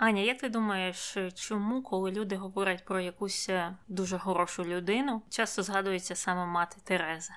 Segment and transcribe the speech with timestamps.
[0.00, 5.62] Аня, як ти думаєш, чому, коли люди говорять про якусь е, дуже хорошу людину, часто
[5.62, 7.32] згадується саме мати Тереза?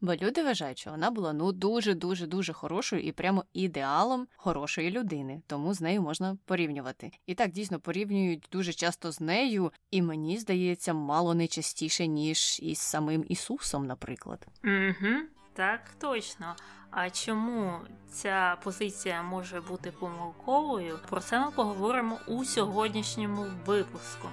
[0.00, 4.90] Бо люди вважають, що вона була ну дуже дуже дуже хорошою і прямо ідеалом хорошої
[4.90, 7.10] людини, тому з нею можна порівнювати.
[7.26, 12.60] І так дійсно порівнюють дуже часто з нею, і мені здається, мало не частіше ніж
[12.62, 14.46] із самим Ісусом, наприклад.
[14.64, 15.14] Угу,
[15.56, 16.54] Так, точно.
[16.90, 17.78] А чому
[18.10, 20.98] ця позиція може бути помилковою?
[21.08, 24.28] Про це ми поговоримо у сьогоднішньому випуску.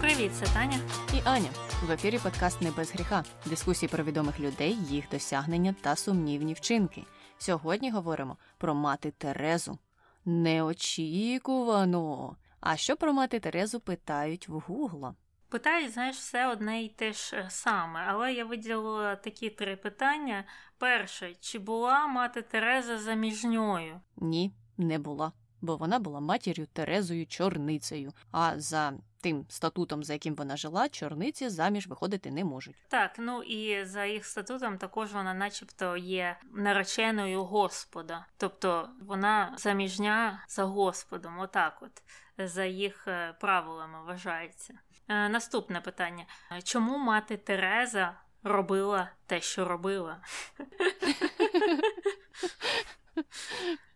[0.00, 0.78] Привіт, це Таня
[1.14, 1.48] і Аня.
[1.86, 3.24] В ефірі подкаст не без гріха.
[3.46, 7.04] Дискусії про відомих людей, їх досягнення та сумнівні вчинки.
[7.38, 9.78] Сьогодні говоримо про мати Терезу.
[10.24, 12.36] Неочікувано.
[12.60, 15.14] А що про мати Терезу питають в Гугла?
[15.48, 20.44] Питають, знаєш, все одне і те ж саме, але я виділила такі три питання.
[20.78, 24.00] Перше, чи була мати Тереза заміжньою?
[24.16, 28.12] Ні, не була, бо вона була матір'ю Терезою Чорницею.
[28.30, 32.76] А за тим статутом, за яким вона жила, чорниці заміж виходити не можуть.
[32.88, 40.44] Так, ну і за їх статутом також вона, начебто, є нареченою Господа, тобто вона заміжня
[40.48, 42.02] за Господом, отак, от
[42.48, 44.78] за їх е, правилами вважається.
[45.08, 46.24] Е, наступне питання:
[46.64, 50.20] чому мати Тереза робила те, що робила?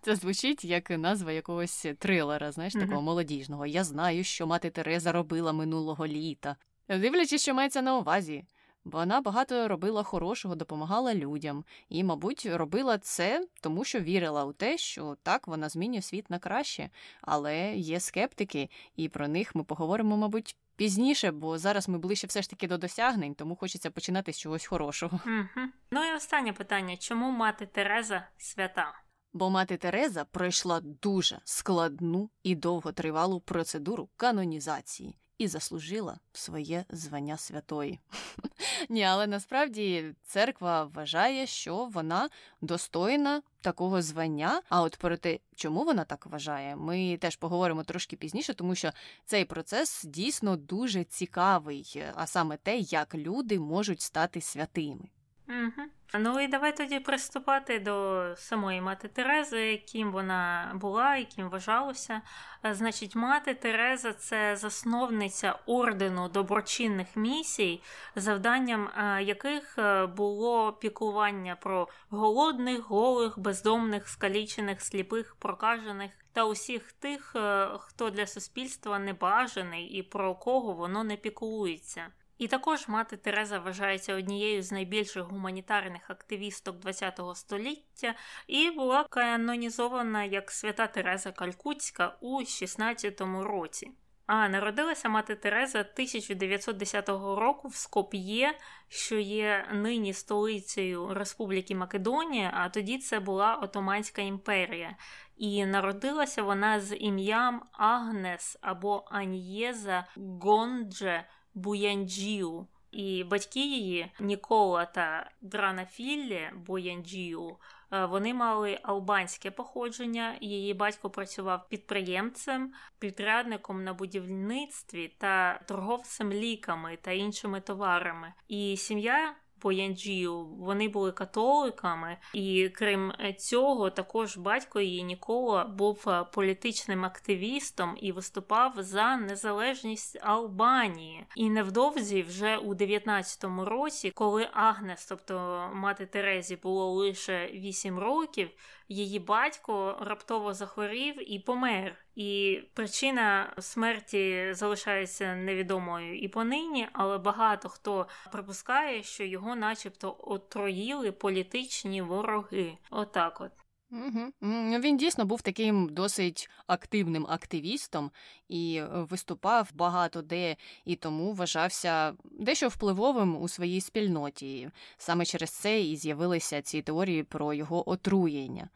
[0.03, 3.67] Це звучить як назва якогось трилера, знаєш, такого молодіжного.
[3.67, 6.57] Я знаю, що мати Тереза робила минулого літа.
[6.89, 8.45] Дивлячись, що мається на увазі.
[8.85, 14.79] Вона багато робила хорошого, допомагала людям, і, мабуть, робила це, тому що вірила у те,
[14.79, 16.91] що так вона змінює світ на краще.
[17.21, 22.43] Але є скептики, і про них ми поговоримо, мабуть, пізніше, бо зараз ми ближче все
[22.43, 25.21] ж таки до досягнень, тому хочеться починати з чогось хорошого.
[25.27, 25.69] Угу.
[25.91, 28.95] Ну і останнє питання: чому мати Тереза свята?
[29.33, 38.01] Бо мати Тереза пройшла дуже складну і довготривалу процедуру канонізації і заслужила своє звання святої.
[38.89, 42.29] Ні, але насправді церква вважає, що вона
[42.61, 44.63] достойна такого звання.
[44.69, 48.91] А от про те, чому вона так вважає, ми теж поговоримо трошки пізніше, тому що
[49.25, 55.09] цей процес дійсно дуже цікавий, а саме те, як люди можуть стати святими.
[55.53, 55.89] Угу.
[56.15, 62.23] Ну і давай тоді приступати до самої мати Терези, ким вона була і ким вважалося.
[62.65, 67.83] Е, значить, мати Тереза це засновниця ордену доброчинних місій,
[68.17, 76.93] завданням е, яких е, було піклування про голодних, голих, бездомних, скалічених, сліпих, прокажених та усіх
[76.93, 77.37] тих,
[77.79, 82.07] хто для суспільства небажаний і про кого воно не піклується.
[82.39, 88.15] І також мати Тереза вважається однією з найбільших гуманітарних активісток ХХ століття
[88.47, 93.91] і була канонізована як свята Тереза Калькутська у 16 році.
[94.27, 102.69] А народилася мати Тереза 1910 року в Скоп'є, що є нині столицею Республіки Македонія, а
[102.69, 104.97] тоді це була Отоманська імперія.
[105.37, 112.67] І народилася вона з ім'ям Агнес або Аньєза Гондже Буянджіу.
[112.93, 117.57] І батьки її Нікола та Дранафіллі Буянджіу,
[117.93, 120.37] е, вони мали албанське походження.
[120.41, 128.33] Її батько працював підприємцем, підрядником на будівництві та торговцем ліками та іншими товарами.
[128.49, 130.45] І сім'я по Янджію.
[130.45, 138.13] Вони були католиками, і крім цього, також батько її Нікола був е, політичним активістом і
[138.13, 141.27] виступав за незалежність Албанії.
[141.37, 148.51] І невдовзі, вже у 19-му році, коли Агнес, тобто мати Терезі, було лише 8 років,
[148.93, 151.97] її батько раптово захворів і помер.
[152.15, 161.13] І причина смерті залишається невідомою і понині, але багато хто припускає, що його, начебто, отруїли
[161.13, 162.79] політичні вороги.
[162.91, 163.53] Отак, от.
[163.93, 164.33] Угу.
[164.81, 168.11] Він дійсно був таким досить активним активістом
[168.49, 174.71] і виступав багато де і тому вважався дещо впливовим у своїй спільноті.
[174.97, 178.69] Саме через це і з'явилися ці теорії про його отруєння.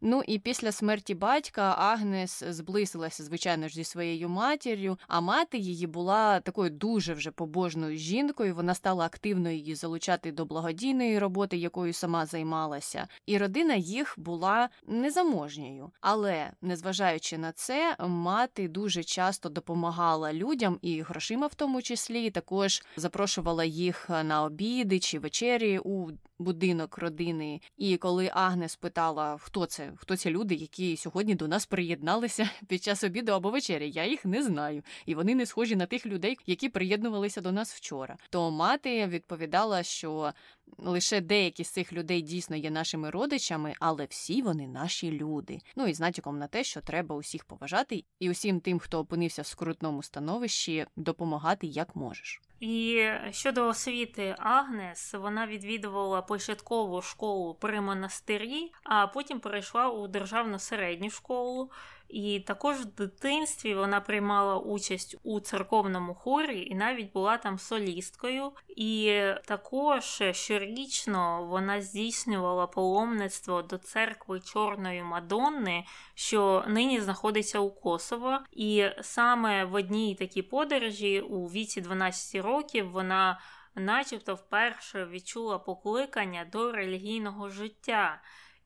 [0.00, 5.86] Ну і після смерті батька Агнес зблизилася, звичайно ж, зі своєю матір'ю, а мати її
[5.86, 8.54] була такою дуже вже побожною жінкою.
[8.54, 13.08] Вона стала активно її залучати до благодійної роботи, якою сама займалася.
[13.26, 15.90] І родина їх була незаможньою.
[16.00, 22.82] Але незважаючи на це, мати дуже часто допомагала людям і грошима, в тому числі також
[22.96, 27.60] запрошувала їх на обіди чи вечері у будинок родини.
[27.76, 32.82] І коли Агнес питала, хто це, хто ці люди, які сьогодні до нас приєдналися під
[32.82, 36.38] час обіду або вечері, я їх не знаю, і вони не схожі на тих людей,
[36.46, 38.16] які приєднувалися до нас вчора.
[38.30, 40.32] То мати відповідала, що
[40.78, 45.58] лише деякі з цих людей дійсно є нашими родичами, але всі вони наші люди.
[45.76, 49.42] Ну і з натяком на те, що треба усіх поважати, і усім тим, хто опинився
[49.42, 52.40] в скрутному становищі, допомагати як можеш.
[52.60, 60.58] І щодо освіти Агнес, вона відвідувала початкову школу при монастирі, а потім перейшла у державну
[60.58, 61.70] середню школу.
[62.10, 68.52] І також в дитинстві вона приймала участь у церковному хорі і навіть була там солісткою.
[68.68, 75.84] І також щорічно вона здійснювала паломництво до церкви Чорної Мадонни,
[76.14, 78.38] що нині знаходиться у Косово.
[78.52, 83.40] І саме в одній такій подорожі у віці 12 років вона.
[83.74, 88.20] Начебто вперше відчула покликання до релігійного життя.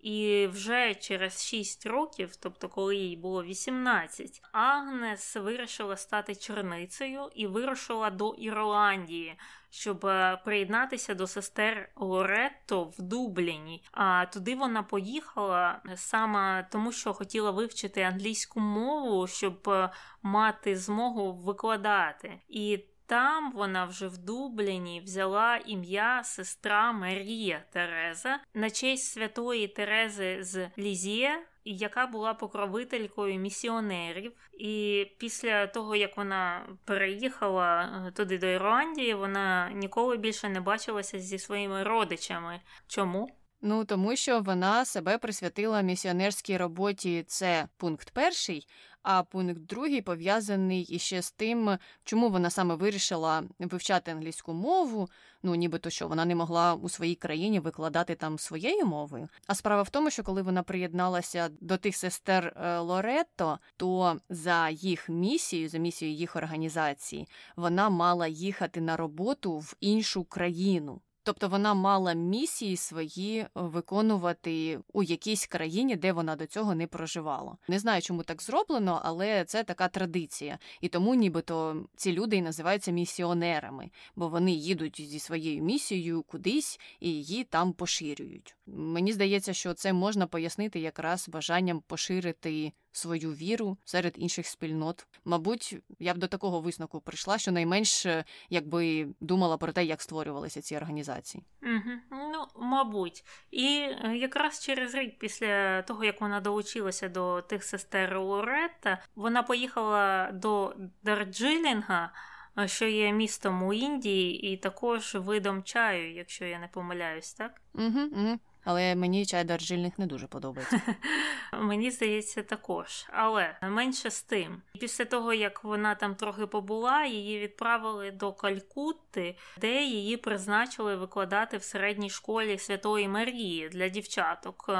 [0.04, 7.46] І вже через 6 років, тобто коли їй було 18, Агнес вирішила стати черницею і
[7.46, 9.38] вирушила до Ірландії,
[9.70, 13.84] щоб е, приєднатися до сестер Лоретто в Дубліні.
[13.92, 19.90] А туди вона поїхала саме тому, що хотіла вивчити англійську мову, щоб е,
[20.22, 22.40] мати змогу викладати.
[22.48, 22.84] І
[23.14, 30.70] там вона вже в Дубліні взяла ім'я сестра Марія Тереза на честь святої Терези з
[30.78, 34.32] Лізія, яка була покровителькою місіонерів.
[34.52, 41.18] І після того, як вона переїхала е, туди до Ірландії, вона ніколи більше не бачилася
[41.18, 42.60] зі своїми родичами.
[42.86, 43.28] Чому?
[43.66, 47.24] Ну тому що вона себе присвятила місіонерській роботі.
[47.26, 48.68] Це пункт перший.
[49.02, 55.08] А пункт другий пов'язаний іще з тим, чому вона саме вирішила вивчати англійську мову.
[55.42, 59.28] Ну, нібито що вона не могла у своїй країні викладати там своєю мовою.
[59.46, 64.68] А справа в тому, що коли вона приєдналася до тих сестер е, Лоретто, то за
[64.68, 71.00] їх місією, за місією їх організації, вона мала їхати на роботу в іншу країну.
[71.26, 76.86] Тобто вона мала місії свої е, виконувати у якійсь країні, де вона до цього не
[76.86, 77.56] проживала.
[77.68, 80.58] Не знаю, чому так зроблено, але це така традиція.
[80.80, 86.80] І тому, нібито, ці люди і називаються місіонерами, бо вони їдуть зі своєю місією кудись
[87.00, 88.56] і її там поширюють.
[88.66, 95.06] Мені здається, що це можна пояснити якраз бажанням поширити свою віру серед інших спільнот.
[95.24, 98.06] Мабуть, я б до такого висновку прийшла, що найменш
[98.50, 101.44] якби думала про те, як створювалися ці організації.
[101.62, 102.20] Угу.
[102.32, 108.20] Ну, мабуть, і е, якраз через рік після того, як вона долучилася до тих сестер
[108.20, 112.12] Лоретта, вона поїхала до Дарджилінга.
[112.58, 117.60] Е, що є містом у Індії, і також видом чаю, якщо я не помиляюсь, так?
[117.74, 118.38] Угу, угу.
[118.64, 120.80] Але мені чай дарджильник не дуже подобається.
[121.60, 123.06] Мені здається, також.
[123.12, 124.62] Але менше з тим.
[124.80, 131.56] Після того, як вона там трохи побула, її відправили до Калькутти, де її призначили викладати
[131.56, 134.70] в середній школі Святої Марії для дівчаток.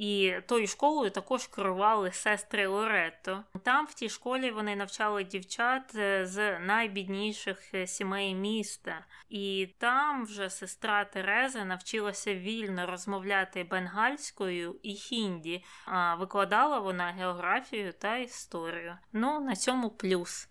[0.00, 3.44] І тою школою також керували сестри Лоретто.
[3.62, 9.04] Там в тій школі вони навчали дівчат е, з найбідніших е, сімей міста.
[9.28, 17.92] І там вже сестра Тереза навчилася вільно розмовляти бенгальською і хінді, а викладала вона географію
[17.92, 18.98] та історію.
[19.12, 20.48] Ну, на цьому плюс.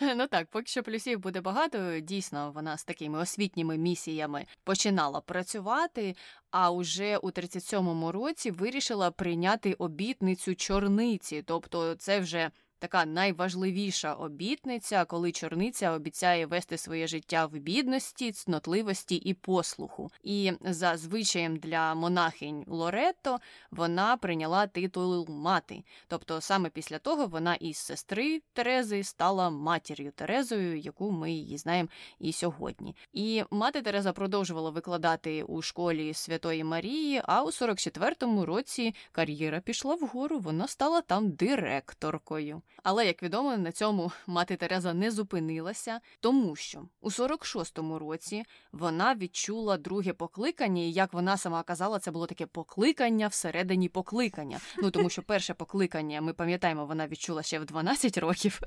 [0.16, 2.00] Ну так, поки що плюсів буде багато.
[2.00, 6.11] Дійсно, вона з такими освітніми місіями починала працювати,
[6.50, 12.50] а уже у 37-му році вирішила прийняти обітницю чорниці, тобто це вже
[12.82, 20.10] така найважливіша обітниця, коли чорниця обіцяє вести своє життя в бідності, цнотливості і послуху.
[20.22, 23.38] І за звичаєм для монахинь Лоретто
[23.70, 25.84] вона прийняла титул мати.
[26.08, 31.88] Тобто саме після того вона із сестри Терези стала матір'ю Терезою, яку ми її знаємо
[32.18, 32.96] і сьогодні.
[33.12, 39.94] І мати Тереза продовжувала викладати у школі Святої Марії, а у 44-му році кар'єра пішла
[39.94, 42.62] вгору, вона стала там директоркою.
[42.82, 49.14] Але як відомо, на цьому мати Тереза не зупинилася, тому що у 46-му році вона
[49.14, 54.60] відчула друге покликання, і як вона сама казала, це було таке покликання всередині покликання.
[54.78, 58.60] Ну тому що перше покликання, ми пам'ятаємо, вона відчула ще в 12 років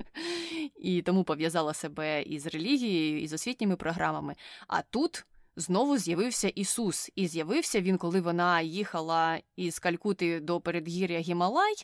[0.76, 4.34] і тому пов'язала себе із релігією, і з освітніми програмами.
[4.68, 11.18] А тут знову з'явився Ісус, і з'явився він, коли вона їхала із Калькути до передгір'я
[11.18, 11.74] Гімалай,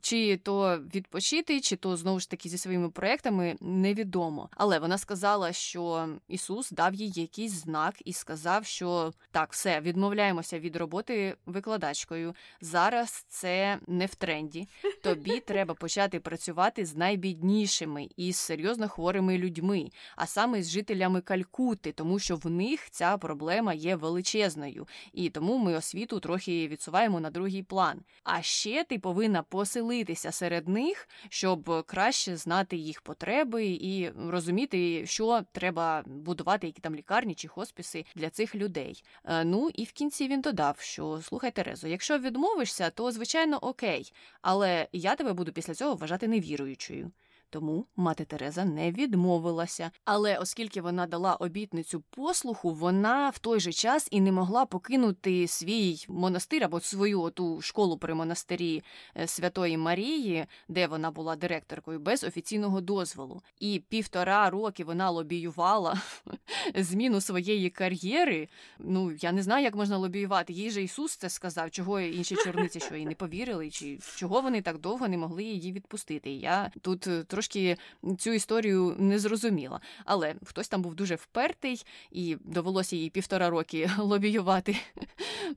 [0.00, 4.48] чи то відпочити, чи то знову ж таки зі своїми проектами невідомо.
[4.50, 10.58] Але вона сказала, що Ісус дав їй якийсь знак і сказав, що так, все, відмовляємося
[10.58, 12.34] від роботи викладачкою.
[12.60, 14.68] Зараз це не в тренді.
[15.02, 21.20] Тобі треба почати працювати з найбіднішими і з серйозно хворими людьми, а саме з жителями
[21.20, 26.68] Калькути, тому що в них ця ця проблема є величезною, і тому ми освіту трохи
[26.68, 28.00] відсуваємо на другий план.
[28.24, 35.42] А ще ти повинна поселитися серед них, щоб краще знати їх потреби і розуміти, що
[35.52, 39.04] треба будувати, які там лікарні чи хосписи для цих людей.
[39.24, 44.12] Е, ну і в кінці він додав, що слухай, Терезо, якщо відмовишся, то звичайно окей,
[44.42, 47.10] але я тебе буду після цього вважати невіруючою.
[47.50, 49.90] Тому мати Тереза не відмовилася.
[50.04, 55.48] Але оскільки вона дала обітницю послуху, вона в той же час і не могла покинути
[55.48, 58.82] свій монастир або свою ту школу при монастирі
[59.16, 63.42] е, Святої Марії, де вона була директоркою, без офіційного дозволу.
[63.60, 66.02] І півтора роки вона лобіювала
[66.74, 68.48] зміну своєї кар'єри.
[68.78, 70.52] Ну я не знаю, як можна лобіювати.
[70.52, 74.62] Їй же Ісус це сказав, чого інші чорниці, що їй не повірили, чи чого вони
[74.62, 76.30] так довго не могли її відпустити.
[76.30, 77.76] Я тут е, трошки
[78.18, 79.80] цю історію не зрозуміла.
[80.04, 84.76] Але хтось там був дуже впертий, і довелося їй півтора роки лобіювати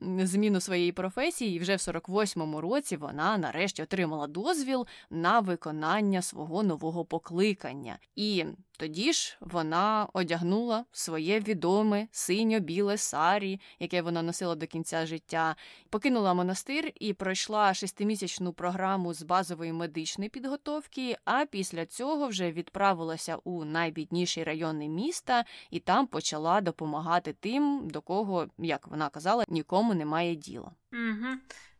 [0.00, 1.56] зміну своєї професії.
[1.56, 7.98] І вже в 48-му році вона нарешті отримала дозвіл на виконання свого нового покликання.
[8.16, 8.44] І
[8.80, 15.56] тоді ж вона одягнула своє відоме синьо-біле сарі, яке вона носила до кінця життя,
[15.90, 21.16] покинула монастир і пройшла шестимісячну програму з базової медичної підготовки.
[21.24, 28.00] А після цього вже відправилася у найбідніший райони міста і там почала допомагати тим, до
[28.00, 30.72] кого, як вона казала, нікому немає діла.
[30.92, 31.26] Угу.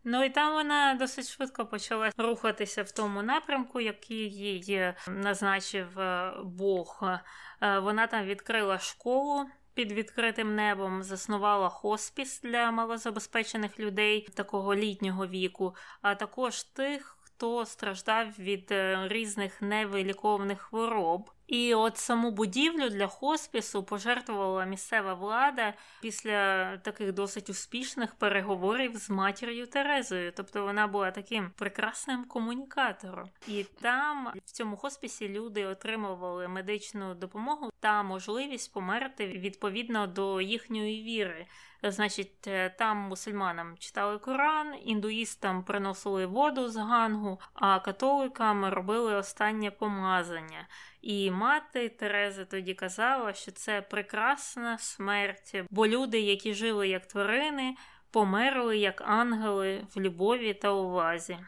[0.05, 6.33] Ну і там вона досить швидко почала рухатися в тому напрямку, який їй назначив е,
[6.45, 7.03] Бог.
[7.63, 9.47] Е, вона там відкрила школу.
[9.75, 17.67] Під відкритим небом заснувала хоспіс для малозабезпечених людей такого літнього віку, а також тих, хто
[17.67, 21.31] страждав від е, різних невиліковних хвороб.
[21.47, 29.11] І от саму будівлю для хоспісу пожертвувала місцева влада після таких досить успішних переговорів з
[29.11, 30.33] матір'ю Терезою.
[30.37, 33.29] Тобто вона була таким прекрасним комунікатором.
[33.49, 41.03] І там в цьому хоспісі люди отримували медичну допомогу та можливість померти відповідно до їхньої
[41.03, 41.47] віри.
[41.83, 49.71] Значить, е, там мусульманам читали Коран, індуїстам приносили воду з гангу, а католикам робили останнє
[49.71, 50.69] помазання.
[51.03, 57.75] І мати Терези тоді казала, що це прекрасна смерть, бо люди, які жили як тварини,
[58.11, 61.39] померли як ангели в любові та увазі.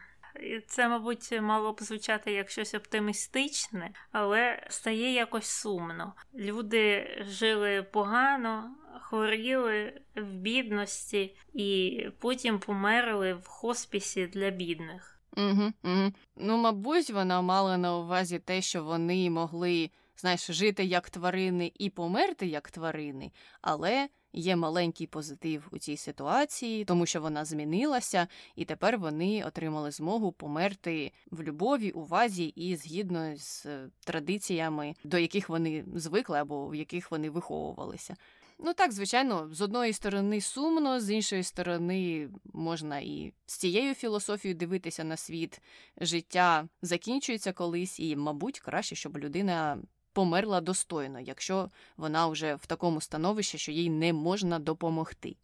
[0.67, 6.13] Це, мабуть, мало б звучати як щось оптимістичне, але стає якось сумно.
[6.33, 15.19] Люди жили погано, хворіли в бідності і потім померли в хоспісі для бідних.
[15.37, 16.11] Угу, угу.
[16.35, 21.89] Ну, мабуть, вона мала на увазі те, що вони могли, знаєш, жити як тварини і
[21.89, 28.65] померти як тварини, але є маленький позитив у цій ситуації, тому що вона змінилася, і
[28.65, 35.49] тепер вони отримали змогу померти в любові, увазі і згідно з е, традиціями, до яких
[35.49, 38.15] вони звикли або в яких вони виховувалися.
[38.59, 44.57] Ну так, звичайно, з одної сторони сумно, з іншої сторони, можна і з цією філософією
[44.57, 45.61] дивитися на світ.
[46.01, 49.77] Життя закінчується колись, і, мабуть, краще, щоб людина
[50.13, 55.35] померла достойно, якщо вона вже в такому становищі, що їй не можна допомогти.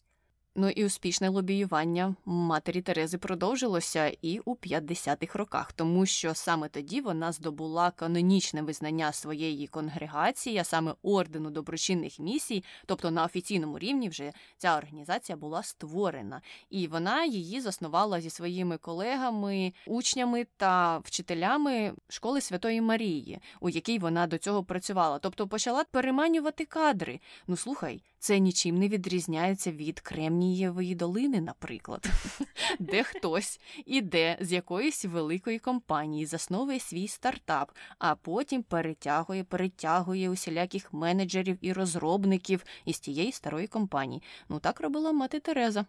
[0.55, 7.01] Ну і успішне лобіювання матері Терези продовжилося і у 50-х роках, тому що саме тоді
[7.01, 14.09] вона здобула канонічне визнання своєї конгрегації, а саме ордену доброчинних місій, тобто на офіційному рівні
[14.09, 21.93] вже ця організація була створена, і вона її заснувала зі своїми колегами, учнями та вчителями
[22.07, 25.19] школи Святої Марії, у якій вона до цього працювала.
[25.19, 27.19] Тобто почала переманювати кадри.
[27.47, 32.09] Ну слухай, Це нічим не відрізняється від Кремнієвої долини, наприклад,
[32.79, 40.93] де хтось іде з якоїсь великої компанії, засновує свій стартап, а потім перетягує, перетягує усіляких
[40.93, 44.21] менеджерів і розробників із тієї старої компанії.
[44.49, 45.85] Ну так робила мати Тереза.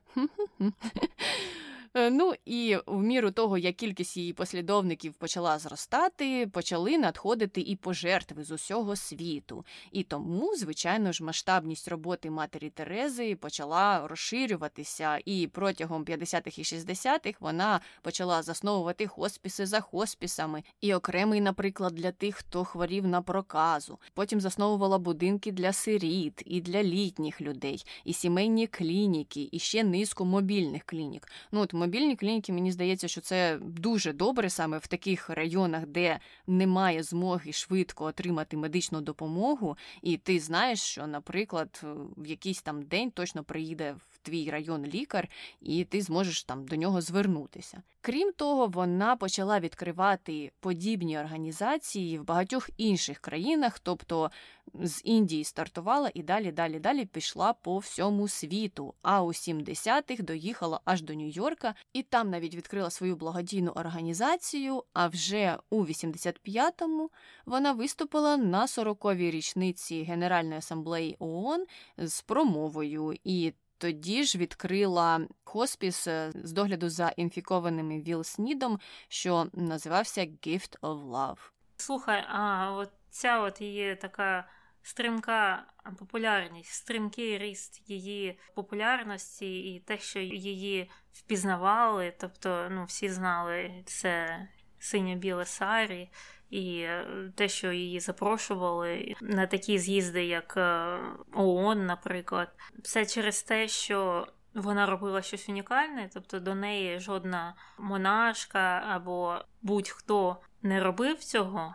[1.94, 7.76] Е, ну і в міру того, як кількість її послідовників почала зростати, почали надходити і
[7.76, 9.64] пожертви з усього світу.
[9.92, 17.38] І тому, звичайно ж, масштабність роботи матері Терези почала розширюватися, і протягом 50-х і 60-х
[17.40, 23.98] вона почала засновувати хоспіси за хоспісами, і окремий, наприклад, для тих, хто хворів на проказу.
[24.14, 30.24] Потім засновувала будинки для сиріт і для літніх людей, і сімейні клініки, і ще низку
[30.24, 31.28] мобільних клінік.
[31.52, 36.20] Ну от мобільні клініки, мені здається, що це дуже добре саме в таких районах, де
[36.46, 41.84] немає змоги швидко отримати медичну допомогу, і ти знаєш, що, наприклад,
[42.16, 45.28] в якийсь там день точно приїде твій район лікар,
[45.60, 47.82] і ти зможеш там до нього звернутися.
[48.00, 54.30] Крім того, вона почала відкривати подібні організації в багатьох інших країнах, тобто
[54.74, 58.94] з Індії стартувала і далі, далі, далі пішла по всьому світу.
[59.02, 64.84] А у 70-х доїхала аж до Нью-Йорка, і там навіть відкрила свою благодійну організацію.
[64.92, 67.10] А вже у 85-му
[67.46, 71.66] вона виступила на 40-й річниці Генеральної асамблеї ООН
[71.98, 73.14] з промовою.
[73.24, 81.10] і тоді ж відкрила хоспіс е, з догляду за інфікованими Вілснідом, що називався Gift of
[81.10, 81.38] Love.
[81.76, 84.48] Слухай, а от ця от її така
[84.82, 85.66] стрімка
[85.98, 94.48] популярність, стрімкий ріст її популярності і те, що її впізнавали, тобто ну, всі знали це
[94.78, 96.10] синьо-біле сарі.
[96.50, 100.98] І е, те, що її запрошували на такі з'їзди, як е,
[101.34, 102.48] ООН, наприклад,
[102.82, 110.36] все через те, що вона робила щось унікальне, тобто до неї жодна монашка або будь-хто
[110.62, 111.74] не робив цього,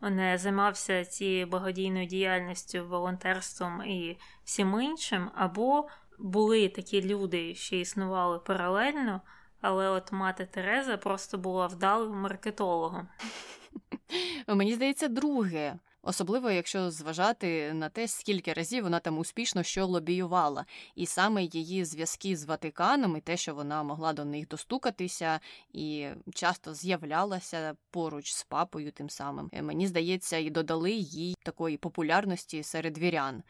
[0.00, 5.88] не займався цією благодійною діяльністю, волонтерством і всім іншим, або
[6.18, 9.20] були такі люди, що існували паралельно,
[9.60, 13.08] але от мати Тереза просто була вдалим маркетологом.
[14.46, 15.78] Мені здається, друге.
[16.02, 21.84] Особливо, якщо зважати на те, скільки разів вона там успішно що лобіювала, і саме її
[21.84, 25.40] зв'язки з Ватиканом, і те, що вона могла до них достукатися
[25.72, 32.62] і часто з'являлася поруч з папою, тим самим мені здається, і додали їй такої популярності
[32.62, 33.42] серед вірян.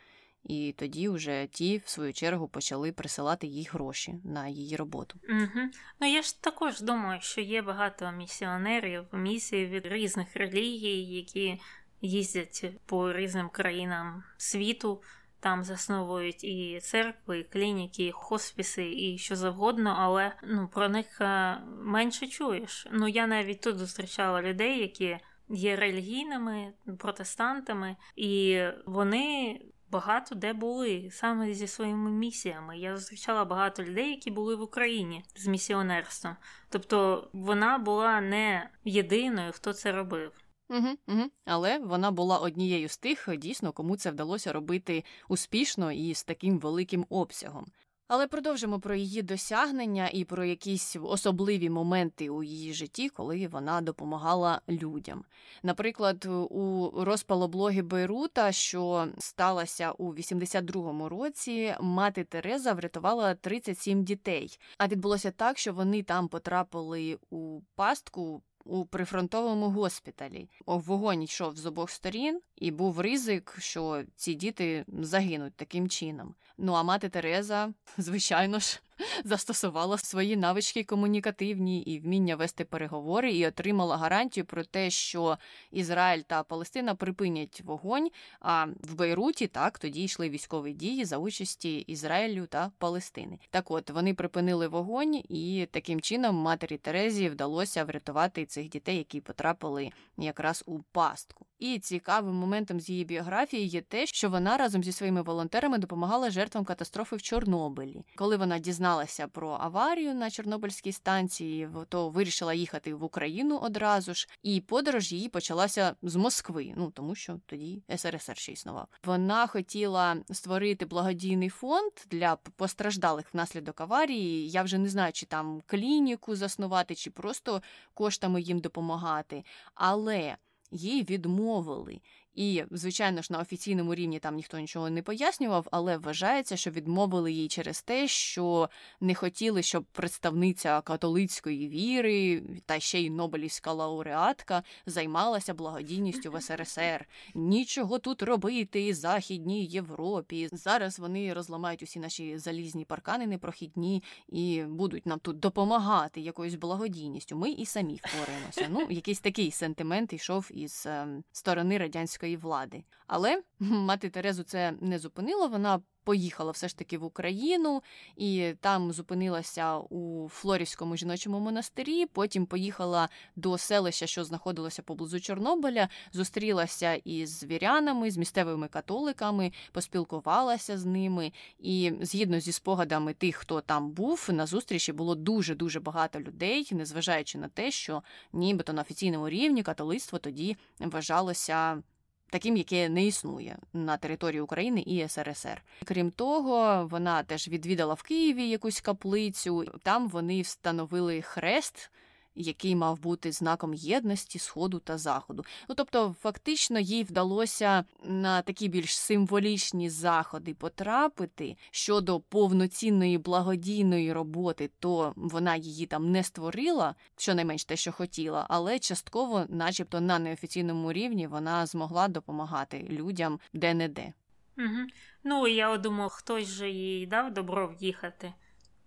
[0.44, 5.18] І тоді вже ті, в свою чергу, почали присилати їй гроші на її роботу.
[5.28, 5.68] Угу.
[6.00, 11.60] Ну я ж також думаю, що є багато місіонерів, місій від різних релігій, які
[12.00, 15.02] їздять по різним країнам світу.
[15.40, 21.20] Там засновують і церкви, і клініки, і хоспіси, і що завгодно, але ну про них
[21.20, 22.86] е, менше чуєш.
[22.92, 31.08] Ну я навіть тут зустрічала людей, які є релігійними протестантами, і вони багато де були
[31.12, 32.78] саме зі своїми місіями.
[32.78, 36.36] Я зустрічала багато людей, які були в Україні з місіонерством.
[36.68, 40.32] Тобто вона була не єдиною, хто це робив.
[40.68, 41.30] Угу, угу.
[41.44, 46.58] Але вона була однією з тих, дійсно, кому це вдалося робити успішно і з таким
[46.58, 47.66] великим обсягом.
[48.12, 53.80] Але продовжимо про її досягнення і про якісь особливі моменти у її житті, коли вона
[53.80, 55.24] допомагала людям.
[55.62, 64.58] Наприклад, у розпалоблогі Бейрута, що сталося у 82-му році, мати Тереза врятувала 37 дітей.
[64.78, 70.48] А відбулося так, що вони там потрапили у пастку у прифронтовому госпіталі.
[70.66, 76.34] Вогонь йшов з обох сторін, і був ризик, що ці діти загинуть таким чином.
[76.58, 78.80] Ну а мати Тереза, звичайно ж,
[79.24, 85.38] застосувала свої навички комунікативні і вміння вести переговори, і отримала гарантію про те, що
[85.70, 88.10] Ізраїль та Палестина припинять вогонь.
[88.40, 93.38] А в Бейруті так тоді йшли військові дії за участі Ізраїлю та Палестини.
[93.50, 99.20] Так, от вони припинили вогонь, і таким чином матері Терезі вдалося врятувати цих дітей, які
[99.20, 101.46] потрапили якраз у пастку.
[101.58, 106.30] І цікавим моментом з її біографії є те, що вона разом зі своїми волонтерами допомагала
[106.30, 108.04] жертвам катастрофи в Чорнобилі.
[108.16, 108.89] Коли вона дізналася
[109.32, 115.28] про аварію на Чорнобильській станції, то вирішила їхати в Україну одразу ж, і подорож її
[115.28, 116.72] почалася з Москви.
[116.76, 118.88] Ну тому що тоді СРСР ще існував.
[119.04, 124.50] Вона хотіла створити благодійний фонд для постраждалих внаслідок аварії.
[124.50, 127.62] Я вже не знаю, чи там клініку заснувати, чи просто
[127.94, 129.44] коштами їм допомагати.
[129.74, 130.36] Але
[130.70, 132.00] їй відмовили.
[132.40, 137.32] І, звичайно ж, на офіційному рівні там ніхто нічого не пояснював, але вважається, що відмовили
[137.32, 144.62] їй через те, що не хотіли, щоб представниця католицької віри та ще й Нобелівська лауреатка
[144.86, 147.06] займалася благодійністю в СРСР.
[147.34, 150.48] Нічого тут робити Західній Європі.
[150.52, 157.36] Зараз вони розламають усі наші залізні паркани непрохідні і будуть нам тут допомагати якоюсь благодійністю.
[157.36, 158.66] Ми і самі впораємося.
[158.70, 162.84] Ну, якийсь такий сентимент йшов із е, сторони радянської влади.
[163.06, 165.48] Але мати Терезу це не зупинило.
[165.48, 167.82] Вона поїхала все ж таки в Україну
[168.16, 172.06] і там зупинилася у Флорівському жіночому монастирі.
[172.06, 180.78] Потім поїхала до селища, що знаходилося поблизу Чорнобиля, зустрілася із вірянами, з місцевими католиками, поспілкувалася
[180.78, 181.32] з ними.
[181.58, 186.68] І згідно зі спогадами тих, хто там був, на зустрічі було дуже дуже багато людей,
[186.70, 191.82] незважаючи на те, що нібито на офіційному рівні католицтво тоді вважалося
[192.30, 195.62] таким, яке не існує на території України і СРСР.
[195.84, 199.64] Крім того, вона теж відвідала в Києві якусь каплицю.
[199.82, 201.90] Там вони встановили хрест
[202.34, 205.44] який мав бути знаком єдності Сходу та Заходу.
[205.68, 214.70] Ну тобто, фактично, їй вдалося на такі більш символічні заходи потрапити щодо повноцінної благодійної роботи,
[214.78, 220.92] то вона її там не створила, щонайменш те, що хотіла, але частково, начебто, на неофіційному
[220.92, 224.12] рівні вона змогла допомагати людям де-не-де.
[224.58, 224.86] Угу.
[225.24, 228.32] Ну я думаю, хтось же їй дав добро в'їхати.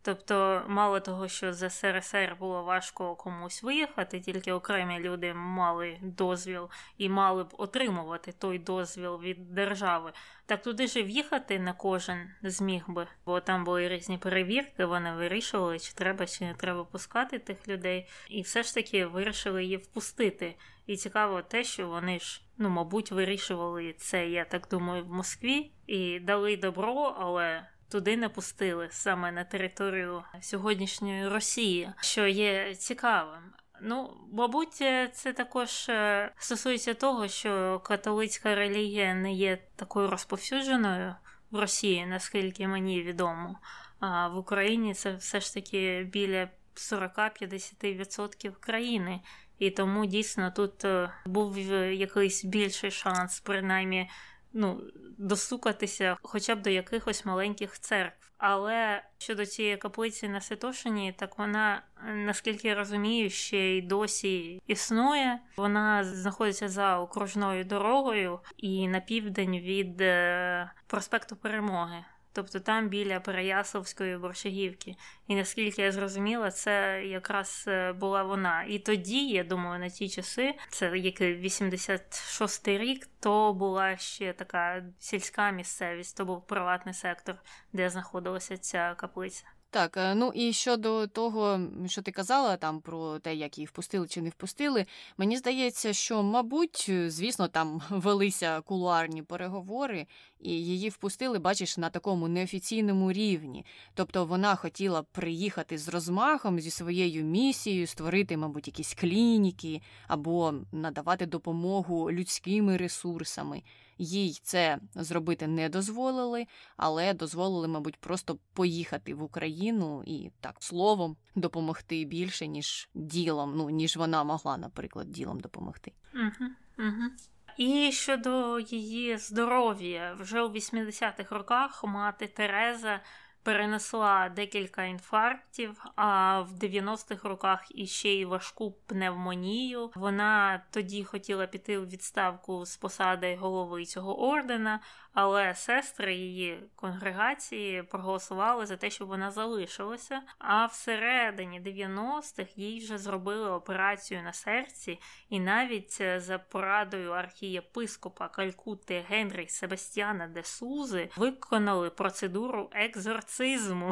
[0.06, 6.70] Тобто, мало того, що з СРСР було важко комусь виїхати, тільки окремі люди мали дозвіл
[6.98, 10.14] і мали б отримувати той дозвіл від держави.
[10.46, 15.80] Так туди ж в'їхати не кожен зміг би, бо там були різні перевірки, вони вирішували,
[15.80, 20.56] чи треба, чи не треба пускати тих людей, і все ж таки вирішили її впустити.
[20.88, 25.72] І цікаво те, що вони ж, ну, мабуть, вирішували це, я так думаю, в Москві
[25.88, 33.44] і дали добро, але туди не пустили саме на територію сьогоднішньої Росії, що є цікавим.
[33.82, 34.74] Ну, мабуть,
[35.14, 41.16] це також е, стосується того, що католицька релігія не є такою розповсюдженою
[41.52, 43.60] в Росії, наскільки мені відомо.
[44.00, 49.20] А в Україні це все ж таки біля 40-50% країни.
[49.60, 54.10] І тому дійсно тут е, був якийсь більший шанс, принаймні
[54.54, 54.82] ну,
[55.18, 58.32] достукатися хоча б до якихось маленьких церкв.
[58.38, 61.82] Але щодо цієї каплиці на Святошині, так вона,
[62.16, 65.40] наскільки я розумію, ще й досі існує.
[65.58, 73.20] Вона знаходиться за окружною дорогою і на південь від е, проспекту Перемоги тобто там біля
[73.20, 74.96] Переяславської борщагівки.
[75.28, 78.64] І наскільки я зрозуміла, це якраз е, була вона.
[78.64, 84.84] І тоді, я думаю, на ті часи, це як 86-й рік, то була ще така
[85.00, 87.36] сільська місцевість, то був приватний сектор,
[87.74, 89.46] де знаходилася ця каплиця.
[89.74, 94.08] Так, е, ну і щодо того, що ти казала там про те, як її впустили
[94.08, 94.86] чи не впустили,
[95.18, 100.08] мені здається, що, мабуть, звісно, там велися кулуарні переговори,
[100.40, 103.66] і її впустили, бачиш, на такому неофіційному рівні.
[103.94, 111.26] Тобто вона хотіла приїхати з розмахом зі своєю місією, створити, мабуть, якісь клініки або надавати
[111.26, 113.62] допомогу людськими ресурсами.
[113.98, 116.46] Їй це зробити не дозволили,
[116.78, 123.70] але дозволили, мабуть, просто поїхати в Україну і так словом допомогти більше, ніж ділом, ну
[123.70, 125.92] ніж вона могла, наприклад, ділом допомогти.
[126.14, 127.10] Угу, угу.
[127.58, 133.00] І щодо її здоров'я, вже у 80-х роках мати Тереза
[133.44, 139.92] перенесла декілька інфарктів, а в 90-х роках іще й важку пневмонію.
[139.96, 144.80] Вона тоді хотіла піти у відставку з посади голови цього ордена,
[145.14, 150.22] але сестри її конгрегації проголосували за те, щоб вона залишилася.
[150.38, 158.28] А всередині 90-х їй вже зробили операцію на серці, і навіть е, за порадою архієпископа
[158.28, 163.33] Калькутти Генрі Себастьяна де Сузи виконали процедуру екзорцизму.
[163.36, 163.92] ツイズム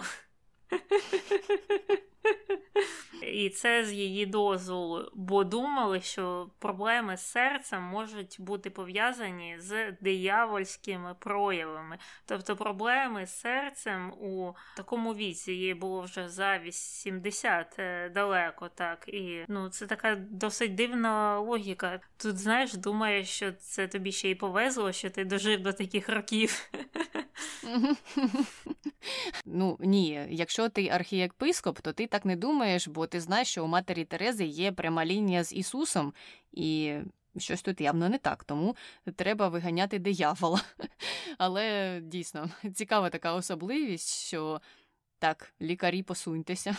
[3.21, 9.91] І це з її дозволу, бо думали, що проблеми з серцем можуть бути пов'язані з
[9.91, 11.97] диявольськими проявами.
[12.25, 19.07] Тобто проблеми з серцем у такому віці їй було вже за 80 е, далеко, так.
[19.07, 21.99] І ну, це така досить дивна логіка.
[22.17, 26.69] Тут, знаєш, думаєш, що це тобі ще й повезло, що ти дожив до таких років.
[29.45, 33.67] Ну ні, якщо ти архієпископ, то ти так не думаєш, бо ти знаєш, що у
[33.67, 36.13] матері Терези є пряма лінія з Ісусом,
[36.51, 36.95] і
[37.37, 38.75] щось тут явно не так, тому
[39.15, 40.61] треба виганяти диявола.
[41.37, 44.61] Але дійсно цікава така особливість, що
[45.19, 46.75] так, лікарі, посуньтеся.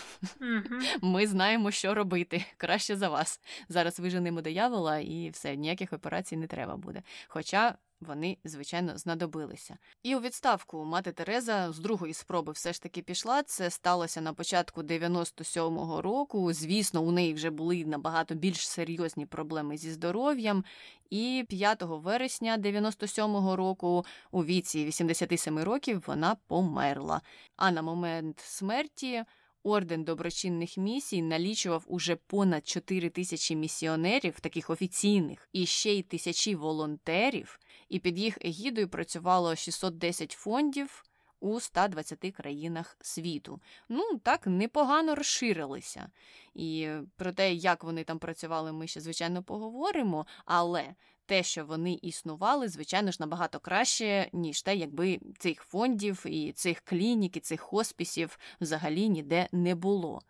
[1.02, 2.44] Ми знаємо, що робити.
[2.56, 3.40] Краще за вас.
[3.68, 7.02] Зараз виженемо диявола і все, ніяких операцій не треба буде.
[7.28, 9.78] Хоча вони, звичайно, знадобилися.
[10.02, 13.42] І у відставку мати Тереза з другої спроби все ж таки пішла.
[13.42, 16.52] Це сталося на початку 97-го року.
[16.52, 20.64] Звісно, у неї вже були набагато більш серйозні проблеми зі здоров'ям.
[21.10, 27.20] І 5 вересня 97-го року, у віці 87 років, вона померла.
[27.56, 29.24] А на момент смерті.
[29.64, 36.54] Орден доброчинних місій налічував уже понад 4 тисячі місіонерів, таких офіційних, і ще й тисячі
[36.54, 37.60] волонтерів,
[37.92, 41.04] і під їх егідою працювало 610 фондів
[41.40, 43.60] у 120 країнах світу.
[43.88, 46.10] Ну так непогано розширилися.
[46.54, 50.26] І про те, як вони там працювали, ми ще звичайно поговоримо.
[50.44, 50.94] Але
[51.26, 56.80] те, що вони існували, звичайно ж, набагато краще, ніж те, якби цих фондів і цих
[56.80, 60.22] клінік, і цих хоспісів взагалі ніде не було.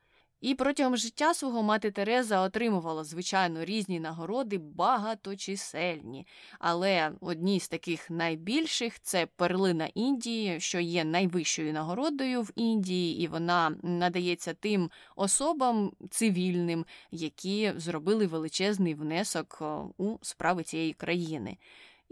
[0.42, 6.26] І протягом життя свого мати Тереза отримувала, звичайно, різні нагороди, багаточисельні.
[6.58, 13.26] Але одні з таких найбільших це перлина Індії, що є найвищою нагородою в Індії, і
[13.26, 19.62] вона надається тим особам цивільним, які зробили величезний внесок
[19.98, 21.56] у справи цієї країни.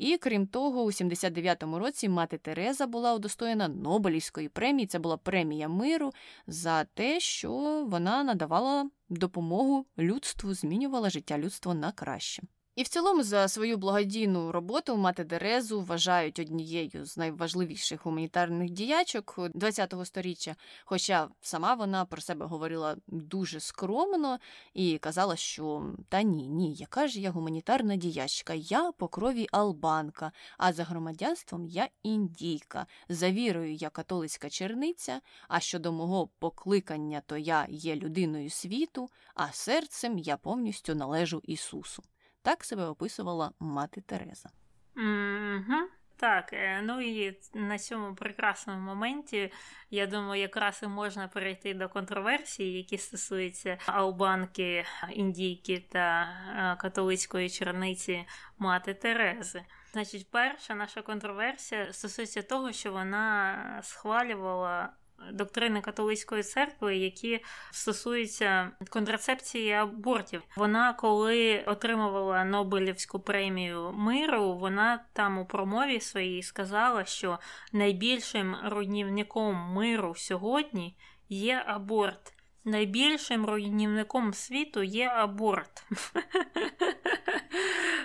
[0.00, 4.86] І крім того, у 79-му році мати Тереза була удостоєна Нобелівської премії.
[4.86, 6.12] Це була премія миру
[6.46, 7.52] за те, що
[7.88, 12.42] вона надавала допомогу людству, змінювала життя людства на краще.
[12.80, 19.38] І в цілому за свою благодійну роботу мати Дерезу вважають однією з найважливіших гуманітарних діячок
[19.60, 20.56] ХХ століття.
[20.84, 24.38] Хоча сама вона про себе говорила дуже скромно
[24.74, 30.32] і казала, що та ні, ні, яка ж я гуманітарна діячка, я по крові албанка,
[30.58, 32.86] а за громадянством я індійка.
[33.08, 35.20] За вірою я католицька черниця.
[35.48, 42.02] А щодо мого покликання, то я є людиною світу, а серцем я повністю належу Ісусу.
[42.42, 44.50] Так себе описувала мати Тереза.
[44.96, 45.88] Угу.
[46.20, 49.52] Так, е, ну і на цьому прекрасному моменті,
[49.90, 57.50] я думаю, якраз і можна перейти до контроверсії, які стосуються албанки, індійки та е, католицької
[57.50, 58.26] черниці
[58.58, 59.64] мати Терези.
[59.92, 64.92] Значить, перша наша контроверсія стосується того, що вона схвалювала
[65.32, 70.42] доктрини католицької церкви, які стосуються контрацепції абортів.
[70.56, 77.38] Вона, коли отримувала Нобелівську премію миру, вона там у промові своїй сказала, що
[77.72, 80.96] найбільшим руйнівником миру сьогодні
[81.28, 82.39] є аборт.
[82.64, 85.84] Найбільшим руйнівником світу є аборт,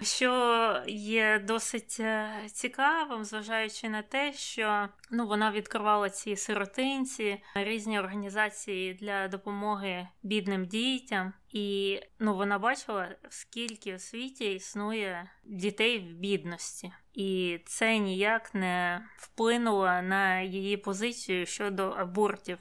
[0.02, 8.00] що є досить е, цікавим, зважаючи на те, що ну, вона відкривала ці сиротинці, різні
[8.00, 16.14] організації для допомоги бідним дітям, і ну, вона бачила, скільки у світі існує дітей в
[16.14, 22.58] бідності, і це ніяк не вплинуло на її позицію щодо абортів.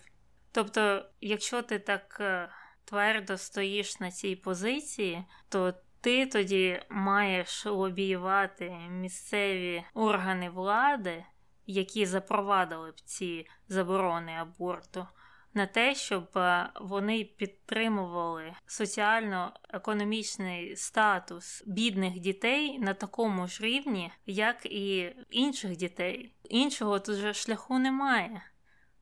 [0.55, 2.49] Тобто, якщо ти так е,
[2.85, 11.25] твердо стоїш на цій позиції, то ти тоді маєш лобіювати місцеві органи влади,
[11.67, 15.07] які запровадили б ці заборони аборту,
[15.55, 24.67] на те, щоб е, вони підтримували соціально-економічний статус бідних дітей на такому ж рівні, як
[24.67, 26.35] і інших дітей.
[26.45, 28.43] Іншого тут же шляху немає.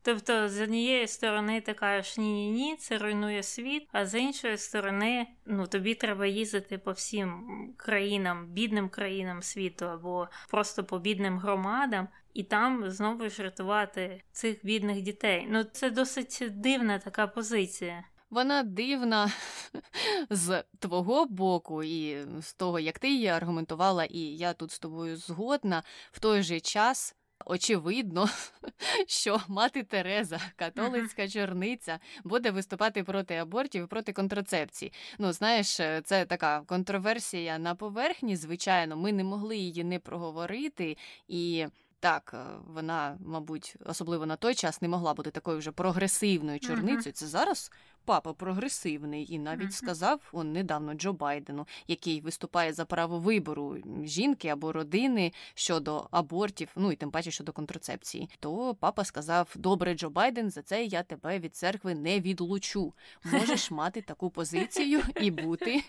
[0.05, 5.27] Тобто, з однієї сторони, ти кажеш ні-ні ні, це руйнує світ, а з іншої сторони,
[5.45, 7.43] ну тобі треба їздити по всім
[7.77, 14.65] країнам, бідним країнам світу або просто по бідним громадам, і там знову ж рятувати цих
[14.65, 15.47] бідних дітей.
[15.49, 18.03] Ну це досить дивна така позиція.
[18.29, 19.31] Вона дивна
[20.29, 25.17] з твого боку, і з того, як ти її аргументувала, і я тут з тобою
[25.17, 27.15] згодна в той же час.
[27.45, 28.29] Очевидно,
[29.07, 34.93] що мати Тереза, католицька черниця, буде виступати проти абортів і проти контрацепції.
[35.19, 38.35] Ну, знаєш, е, це така контроверсія на поверхні.
[38.35, 41.65] Звичайно, ми не могли її не проговорити і.
[41.99, 47.13] Так, е, вона, мабуть, особливо на той час не могла бути такою вже прогресивною чорницею.
[47.13, 47.71] Це зараз
[48.05, 49.71] папа прогресивний і навіть uh-huh.
[49.71, 56.69] сказав он недавно Джо Байдену, який виступає за право вибору жінки або родини щодо абортів,
[56.75, 58.29] ну і тим паче щодо контрацепції.
[58.39, 62.93] То папа сказав: Добре, Джо Байден, за це я тебе від церкви не відлучу.
[63.23, 65.83] Можеш мати таку позицію і бути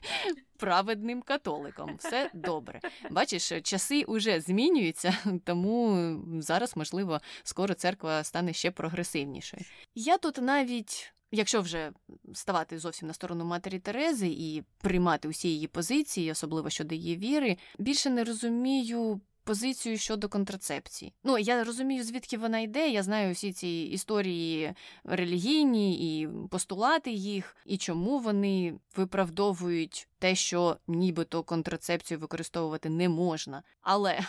[0.56, 1.96] праведним католиком.
[1.98, 2.80] Все добре.
[3.10, 9.62] Бачиш, часи уже змінюються, тому зараз, можливо, скоро церква стане ще прогресивнішою.
[9.94, 11.10] Я тут навіть.
[11.32, 11.92] Якщо вже
[12.34, 17.56] ставати зовсім на сторону матері Терези і приймати усі її позиції, особливо щодо її віри,
[17.78, 21.12] більше не розумію позицію щодо контрацепції.
[21.24, 22.88] Ну я розумію, звідки вона йде.
[22.88, 30.76] Я знаю всі ці історії релігійні і постулати їх, і чому вони виправдовують те, що
[30.86, 33.62] нібито контрацепцію використовувати не можна.
[33.80, 34.20] Але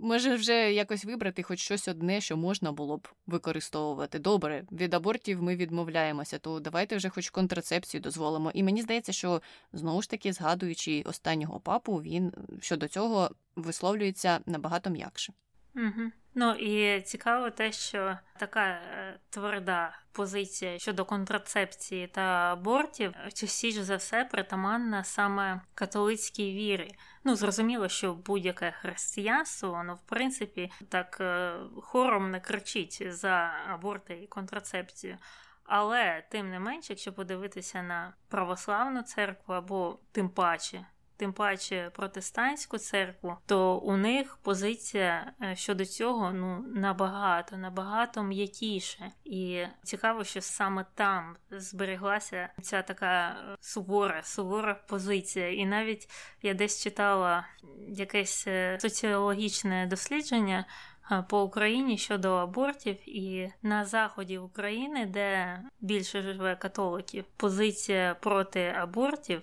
[0.00, 4.18] Може вже якось вибрати хоч щось одне, що можна було б використовувати.
[4.18, 8.50] Добре, від абортів ми відмовляємося, то давайте вже хоч контрацепцію дозволимо.
[8.54, 14.90] І мені здається, що знову ж таки, згадуючи останнього папу, він щодо цього висловлюється набагато
[14.90, 15.32] м'якше.
[15.78, 16.10] Угу.
[16.34, 22.20] Ну і цікаво те, що така е, тверда позиція щодо контрацепції та
[22.52, 26.94] абортів частіше за все притаманна саме католицькій вірі.
[27.24, 34.20] Ну, зрозуміло, що будь-яке християнство, воно в принципі так е, хором не кричить за аборти
[34.22, 35.18] і контрацепцію.
[35.64, 40.86] Але тим не менше, якщо подивитися на православну церкву або тим паче
[41.18, 49.10] тим паче протестантську церкву, то у них позиція е, щодо цього ну набагато, набагато м'якіше.
[49.24, 55.52] І цікаво, що саме там збереглася ця така е, сувора, сувора позиція.
[55.52, 56.08] І навіть
[56.42, 57.46] я десь читала
[57.88, 60.64] якесь е, соціологічне дослідження.
[61.28, 69.42] По Україні щодо абортів, і на заході України, де більше живе католиків, позиція проти абортів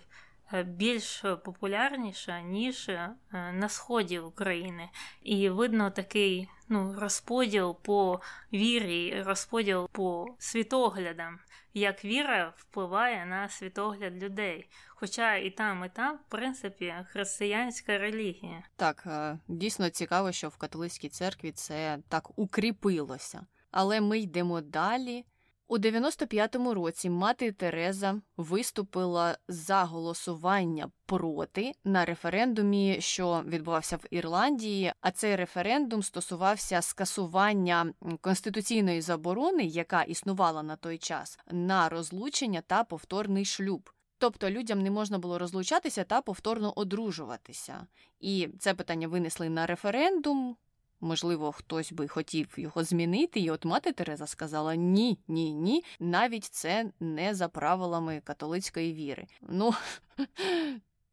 [0.54, 4.90] більш популярніша, ніж е, на сході України.
[5.22, 8.22] І видно такий ну, розподіл по
[8.54, 11.40] вірі, розподіл по світоглядам,
[11.74, 14.70] як віра впливає на світогляд людей.
[14.88, 18.64] Хоча і там, і там, в принципі, християнська релігія.
[18.76, 23.46] Так, е, дійсно цікаво, що в католицькій церкві це так укріпилося.
[23.72, 25.26] Але ми йдемо далі.
[25.68, 34.94] У 95-му році мати Тереза виступила за голосування проти на референдумі, що відбувався в Ірландії.
[35.02, 42.84] А цей референдум стосувався скасування конституційної заборони, яка існувала на той час, на розлучення та
[42.84, 43.90] повторний шлюб.
[44.18, 47.88] Тобто людям не можна було розлучатися та повторно одружуватися.
[48.20, 50.58] І це питання винесли на референдум.
[51.02, 56.46] Можливо, хтось би хотів його змінити, і от мати Тереза сказала ні, ні, ні, навіть
[56.46, 59.28] це не за правилами католицької віри.
[59.42, 59.74] Ну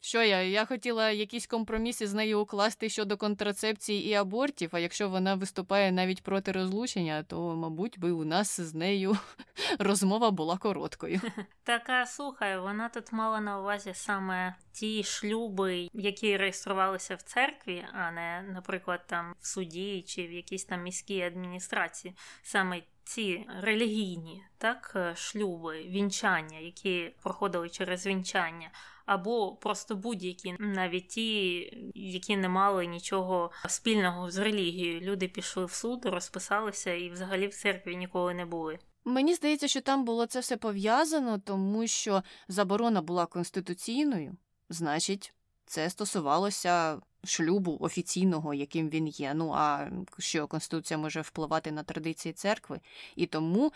[0.05, 0.43] Що я?
[0.43, 5.93] Я хотіла якісь компроміси з нею укласти щодо контрацепції і абортів, а якщо вона виступає
[5.93, 9.17] навіть проти розлучення, то, мабуть, би у нас з нею
[9.79, 11.21] розмова була короткою.
[11.65, 18.11] Така слухай, вона тут мала на увазі саме ті шлюби, які реєструвалися в церкві, а
[18.11, 22.15] не, наприклад, там в суді чи в якійсь там міській адміністрації.
[22.43, 28.71] Саме ці релігійні так, шлюби, вінчання, які проходили через вінчання
[29.07, 31.61] або просто будь-які, навіть ті,
[31.95, 35.01] які не мали нічого спільного з релігією.
[35.01, 38.79] Люди пішли в суд, розписалися і взагалі в церкві ніколи не були.
[39.05, 44.37] Мені здається, що там було це все пов'язано, тому що заборона була конституційною,
[44.69, 45.35] значить,
[45.67, 49.35] це стосувалося шлюбу офіційного, яким він є.
[49.35, 52.81] Ну а що конституція може впливати на традиції церкви,
[53.17, 53.73] і тому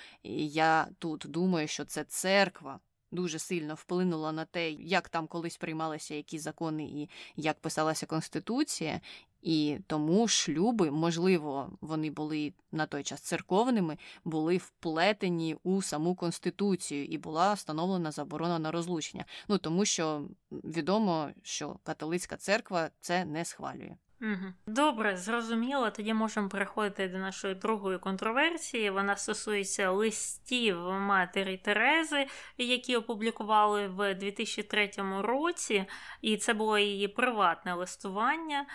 [0.48, 6.14] я тут думаю, що це церква дуже сильно вплинула на те, як там колись приймалися
[6.14, 9.00] які закони і як писалася конституція.
[9.42, 17.04] І тому шлюби, можливо, вони були на той час церковними, були вплетені у саму конституцію,
[17.04, 19.24] і була встановлена заборона на розлучення.
[19.48, 23.96] Ну тому що відомо, що католицька церква це не схвалює.
[24.66, 25.90] Добре, зрозуміло.
[25.90, 28.90] Тоді можемо переходити до нашої другої контроверсії.
[28.90, 32.26] Вона стосується листів матері Терези,
[32.58, 35.84] які опублікували в 2003 році,
[36.20, 38.66] і це було її приватне листування.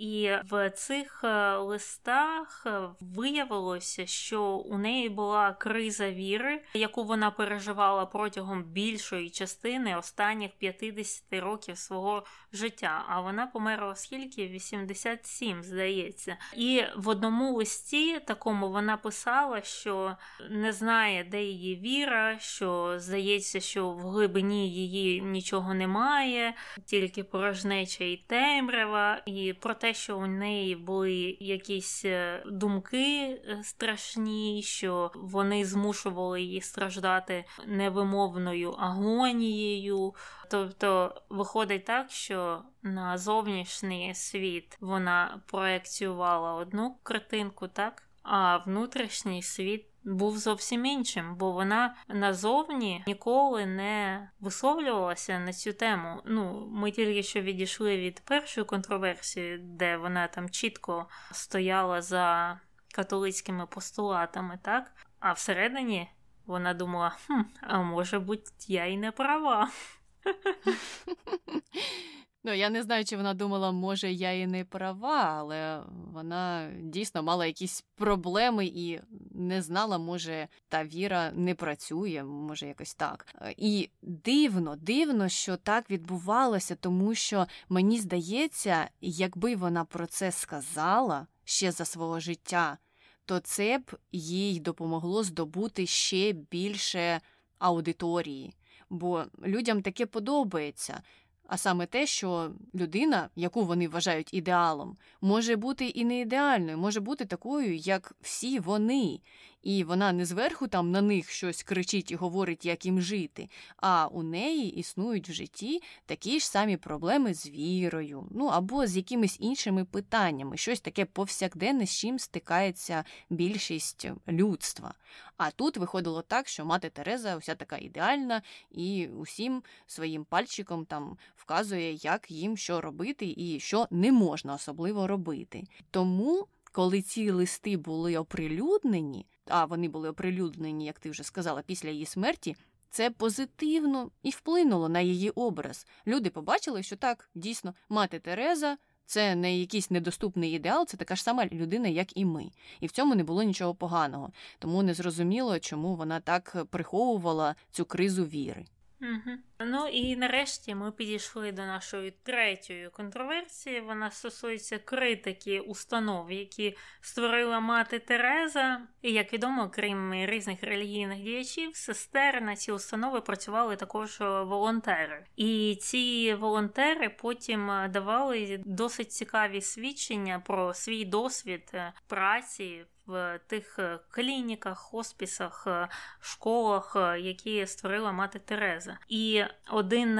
[0.00, 7.30] І в цих е, листах е, виявилося, що у неї була криза віри, яку вона
[7.30, 13.04] переживала протягом більшої частини останніх 50 років свого життя.
[13.08, 14.46] А вона померла скільки?
[14.56, 16.36] В 77, здається.
[16.56, 20.16] І в одному листі такому вона писала, що
[20.50, 28.04] не знає, де її віра, що здається, що в глибині її нічого немає, тільки порожнеча
[28.04, 35.10] і темрява, і про те, що у неї були якісь е, думки е, страшні, що
[35.14, 40.14] вони змушували її страждати невимовною агонією.
[40.50, 42.39] Тобто виходить так, що
[42.82, 48.02] на зовнішній світ вона проекціювала одну картинку, так?
[48.22, 56.22] А внутрішній світ був зовсім іншим, бо вона назовні ніколи не висловлювалася на цю тему.
[56.24, 62.58] Ну, ми тільки що відійшли від першої контроверсії, де вона там чітко стояла за
[62.94, 64.92] католицькими постулатами, так?
[65.20, 66.10] А всередині
[66.46, 69.70] вона думала, хм, а може бути, я й не права.
[72.44, 75.82] Ну, я не знаю, чи вона думала, може, я і не права, але
[76.12, 82.94] вона дійсно мала якісь проблеми і не знала, може, та віра не працює, може, якось
[82.94, 83.26] так.
[83.56, 91.26] І дивно, дивно, що так відбувалося, тому що мені здається, якби вона про це сказала
[91.44, 92.78] ще за свого життя,
[93.24, 97.20] то це б їй допомогло здобути ще більше
[97.58, 98.54] аудиторії
[98.90, 101.02] бо людям таке подобається.
[101.50, 107.00] А саме те, що людина, яку вони вважають ідеалом, може бути і не ідеальною, може
[107.00, 109.20] бути такою, як всі вони
[109.62, 114.06] і вона не зверху там на них щось кричить і говорить, як їм жити, а
[114.06, 119.36] у неї існують в житті такі ж самі проблеми з вірою, ну або з якимись
[119.40, 124.94] іншими питаннями, щось таке повсякденне, з чим стикається більшість людства.
[125.36, 131.18] А тут виходило так, що мати Тереза вся така ідеальна і усім своїм пальчиком там
[131.36, 135.64] вказує, як їм що робити і що не можна особливо робити.
[135.90, 136.46] Тому.
[136.72, 142.06] Коли ці листи були оприлюднені, а вони були оприлюднені, як ти вже сказала, після її
[142.06, 142.56] смерті,
[142.90, 145.86] це позитивно і вплинуло на її образ.
[146.06, 148.78] Люди побачили, що так, дійсно, мати Тереза.
[149.04, 152.50] Це не якийсь недоступний ідеал, це така ж сама людина, як і ми.
[152.80, 154.30] І в цьому не було нічого поганого.
[154.58, 158.64] Тому не зрозуміло, чому вона так приховувала цю кризу віри.
[159.00, 159.36] Угу.
[159.64, 163.80] Ну і нарешті ми підійшли до нашої третьої контроверсії.
[163.80, 168.80] Вона стосується критики установ, які створила мати Тереза.
[169.02, 175.24] І як відомо, крім різних релігійних діячів, сестер на ці установи працювали також волонтери.
[175.36, 181.74] І ці волонтери потім давали досить цікаві свідчення про свій досвід
[182.06, 185.88] праці в тих е, клініках, хоспісах, е,
[186.20, 188.98] школах, е, які створила мати Тереза.
[189.08, 190.16] І один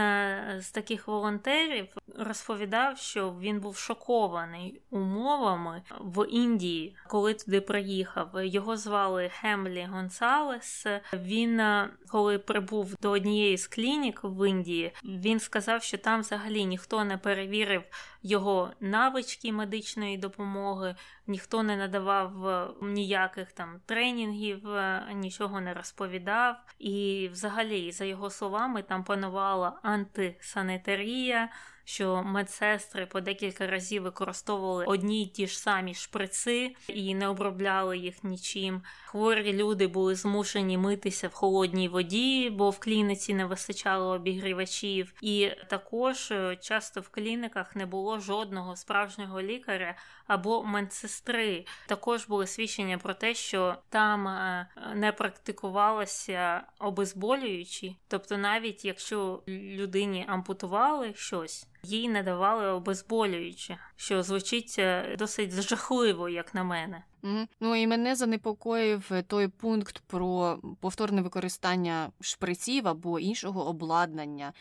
[0.60, 1.86] з таких волонтерів
[2.18, 8.30] розповідав, що він був шокований умовами в Індії, коли туди приїхав.
[8.44, 10.86] Його звали Хемлі Гонсалес.
[11.12, 11.62] Він,
[12.08, 17.18] коли прибув до однієї з клінік в Індії, він сказав, що там взагалі ніхто не
[17.18, 17.82] перевірив
[18.22, 20.94] його навички медичної допомоги,
[21.26, 26.56] ніхто не надавав е, ніяких там тренінгів, е, нічого не розповідав.
[26.78, 31.48] І, взагалі, за його словами, там панувала антисанітарія
[31.90, 37.98] що медсестри по декілька разів використовували одні й ті ж самі шприци і не обробляли
[37.98, 38.82] їх нічим.
[39.06, 45.12] Хворі люди були змушені митися в холодній воді, бо в клініці не вистачало обігрівачів.
[45.22, 49.96] І також е, часто в клініках не було жодного справжнього лікаря
[50.30, 51.64] або медсестри.
[51.86, 60.24] Також були свідчення про те, що там е, не практикувалося обезболюючі, тобто, навіть якщо людині
[60.28, 67.02] ампутували щось їй не давали обезболююче, що звучить е, досить жахливо, як на мене.
[67.22, 67.46] Mm.
[67.60, 74.52] Ну і мене занепокоїв той пункт про повторне використання шприців або іншого обладнання,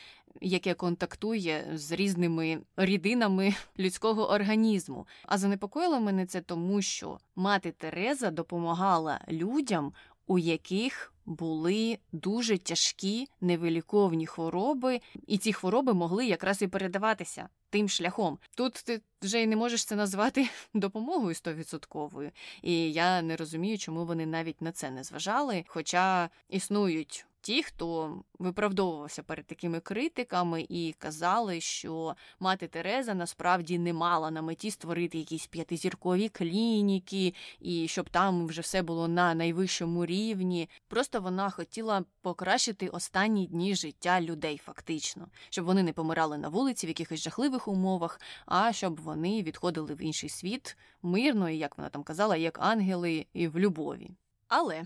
[0.42, 5.08] яке контактує з різними рідинами людського організму.
[5.26, 9.94] А занепокоїло мене це тому, що мати Тереза допомагала людям,
[10.28, 17.90] у яких були дуже тяжкі невиліковні хвороби, і ці хвороби могли якраз і передаватися тим
[17.90, 18.38] шляхом.
[18.56, 22.32] Тут ти вже й не можеш це назвати допомогою стовідсотковою.
[22.62, 25.64] І я не розумію, чому вони навіть на це не зважали.
[25.68, 33.93] Хоча існують ті, хто виправдовувався перед такими критиками і казали, що мати Тереза насправді не
[33.93, 40.06] мала на меті створити якісь п'ятизіркові клініки, і щоб там вже все було на найвищому
[40.06, 40.70] рівні.
[40.88, 46.88] Просто вона хотіла покращити останні дні життя людей, фактично, щоб вони не помирали на вулиці
[46.88, 51.89] в якихось жахливих умовах, а щоб вони відходили в інший світ мирно, і як вона
[51.89, 54.12] там казала, як ангели і в любові.
[54.50, 54.84] Але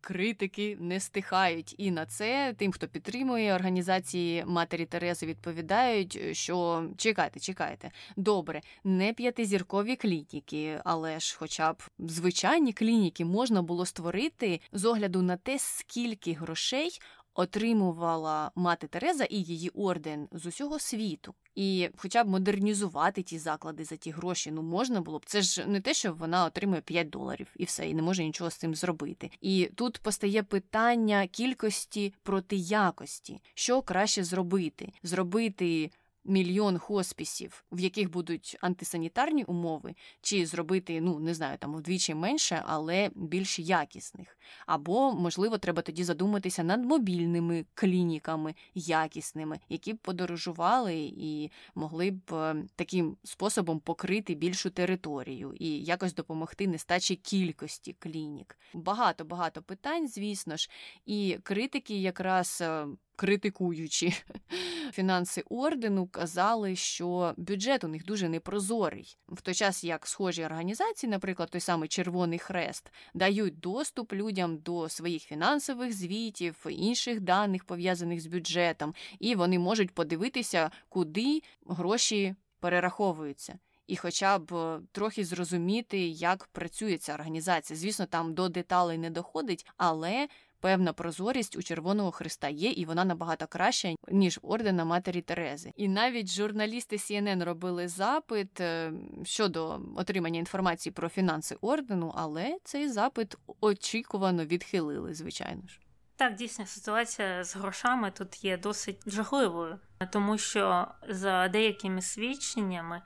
[0.00, 1.74] критики не стихають.
[1.78, 9.12] І на це тим, хто підтримує організації Матері Терези, відповідають, що чекайте, чекайте, добре, не
[9.12, 15.58] п'ятизіркові клініки, але ж, хоча б звичайні клініки можна було створити з огляду на те,
[15.58, 17.00] скільки грошей
[17.38, 21.34] отримувала мати Тереза і її орден з усього світу.
[21.54, 25.26] І хоча б модернізувати ті заклади за ті гроші, ну можна було б.
[25.26, 28.50] Це ж не те, що вона отримує 5 доларів і все, і не може нічого
[28.50, 29.30] з цим зробити.
[29.40, 35.90] І тут постає питання кількості проти якості, що краще зробити, зробити
[36.28, 42.62] мільйон хоспісів, в яких будуть антисанітарні умови, чи зробити, ну не знаю, там вдвічі менше,
[42.66, 44.38] але більш якісних.
[44.66, 52.32] Або, можливо, треба тоді задуматися над мобільними клініками якісними, які б подорожували і могли б
[52.32, 58.58] е, таким способом покрити більшу територію і якось допомогти нестачі кількості клінік.
[58.74, 60.70] Багато багато питань, звісно ж,
[61.06, 62.86] і критики якраз е,
[63.18, 64.12] критикуючи
[64.92, 69.18] фінанси ордену, казали, що бюджет у них дуже непрозорий.
[69.28, 74.88] В той час як схожі організації, наприклад, той самий Червоний Хрест, дають доступ людям до
[74.88, 83.58] своїх фінансових звітів, інших даних пов'язаних з бюджетом, і вони можуть подивитися, куди гроші перераховуються.
[83.88, 87.78] І хоча б трохи зрозуміти, як працює ця організація.
[87.78, 90.28] Звісно, там до деталей не доходить, але
[90.60, 95.72] певна прозорість у Червоного Христа є, і вона набагато краща, ніж ордена Матері Терези.
[95.76, 98.92] І навіть журналісти CNN робили запит е,
[99.24, 105.80] щодо отримання інформації про фінанси ордену, але цей запит очікувано відхилили, звичайно ж.
[106.16, 109.78] Так, дійсно, ситуація з грошами тут є досить жахливою,
[110.12, 113.02] тому що за деякими свідченнями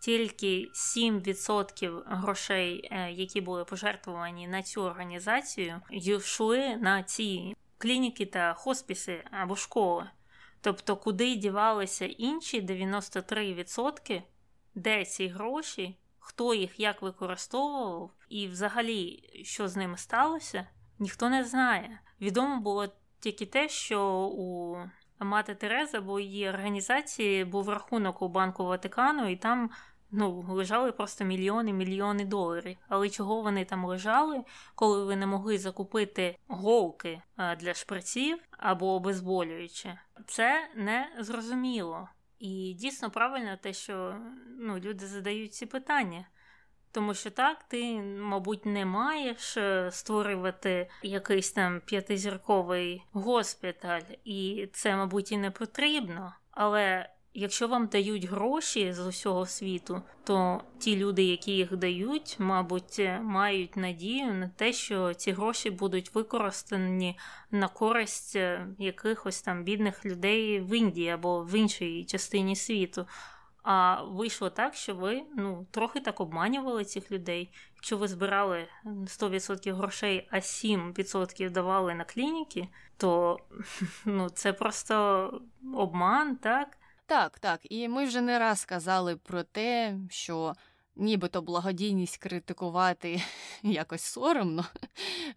[0.00, 8.54] тільки 7% грошей, е, які були пожертвовані на цю організацію, йшли на ці клініки та
[8.54, 10.10] хоспіси або школи.
[10.60, 14.22] Тобто, куди дівалися інші 93%,
[14.74, 20.66] де ці гроші, хто їх як використовував, і взагалі, що з ними сталося,
[20.98, 22.00] ніхто не знає.
[22.20, 22.88] Відомо було
[23.20, 24.76] тільки те, що у
[25.20, 29.70] мати Тереза, бо її організації був рахунок у Банку Ватикану, і там
[30.10, 32.76] ну, лежали просто мільйони мільйони доларів.
[32.88, 34.44] Але чого вони там лежали,
[34.74, 37.22] коли ви не могли закупити голки
[37.60, 40.00] для шприців або обезболююче?
[40.26, 42.08] Це не зрозуміло.
[42.38, 44.16] І дійсно правильно те, що
[44.58, 46.26] ну, люди задають ці питання.
[46.92, 54.96] Тому що так, ти, мабуть, не маєш е, створювати якийсь там п'ятизірковий госпіталь, і це,
[54.96, 56.32] мабуть, і не потрібно.
[56.50, 62.96] Але якщо вам дають гроші з усього світу, то ті люди, які їх дають, мабуть,
[62.98, 67.18] е, мають надію на те, що ці гроші будуть використані
[67.50, 73.06] на користь е, якихось там бідних людей в Індії або в іншій частині світу.
[73.70, 77.52] А вийшло так, що ви ну, трохи так обманювали цих людей.
[77.74, 83.38] Якщо ви збирали 100% грошей, а 7% давали на клініки, то
[84.04, 85.30] ну, це просто
[85.74, 86.78] обман, так?
[87.06, 87.60] Так, так.
[87.62, 90.54] І ми вже не раз казали про те, що
[90.98, 93.22] нібито благодійність критикувати
[93.62, 94.64] якось соромно.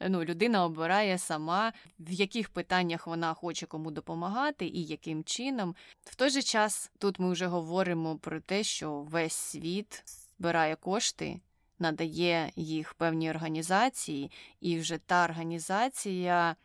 [0.09, 5.75] Ну, Людина обирає сама, в яких питаннях вона хоче кому допомагати і яким чином.
[6.03, 10.03] В той же час тут ми вже говоримо про те, що весь світ
[10.37, 11.39] збирає кошти.
[11.79, 14.31] Надає їх певній організації,
[14.61, 16.55] і вже та організація,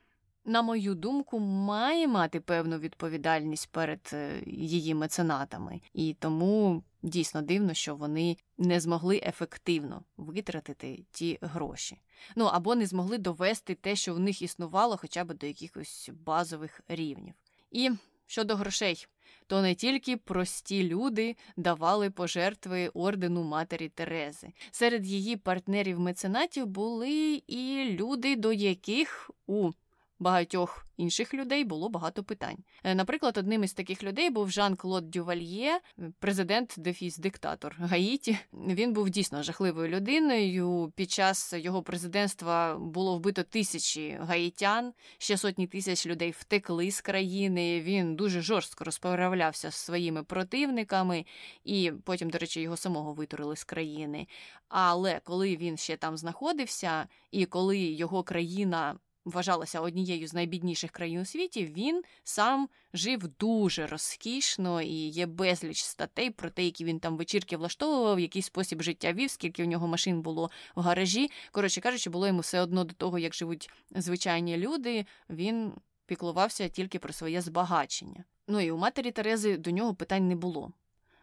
[0.44, 7.74] на мою думку, має мати певну відповідальність перед е, її меценатами, і тому Дійсно дивно,
[7.74, 12.00] що вони не змогли ефективно витратити ті гроші.
[12.36, 16.80] Ну або не змогли довести те, що в них існувало, хоча б до якихось базових
[16.88, 17.34] рівнів.
[17.70, 17.90] І
[18.26, 19.06] щодо грошей,
[19.46, 24.52] то не тільки прості люди давали пожертви ордену Матері Терези.
[24.70, 29.70] Серед її партнерів-меценатів були і люди, до яких у
[30.18, 32.56] багатьох інших людей було багато питань.
[32.84, 35.80] Е, наприклад, одним із таких людей був Жан-Клод Дювальє,
[36.18, 38.38] президент дефіс диктатор Гаїті.
[38.52, 40.92] Він був дійсно жахливою людиною.
[40.96, 47.80] Під час його президентства було вбито тисячі гаїтян, ще сотні тисяч людей втекли з країни.
[47.80, 51.24] Він дуже жорстко розправлявся з своїми противниками,
[51.64, 54.26] і потім, до речі, його самого витурили з країни.
[54.68, 61.20] Але коли він ще там знаходився, і коли його країна вважалася однією з найбідніших країн
[61.20, 67.00] у світі, він сам жив дуже розкішно і є безліч статей про те, які він
[67.00, 71.30] там вечірки влаштовував, який спосіб життя вів, скільки в нього машин було в гаражі.
[71.52, 75.06] Коротше кажучи, було йому все одно до того, як живуть звичайні люди.
[75.30, 75.72] Він
[76.06, 78.24] піклувався тільки про своє збагачення.
[78.48, 80.72] Ну і у матері Терези до нього питань не було.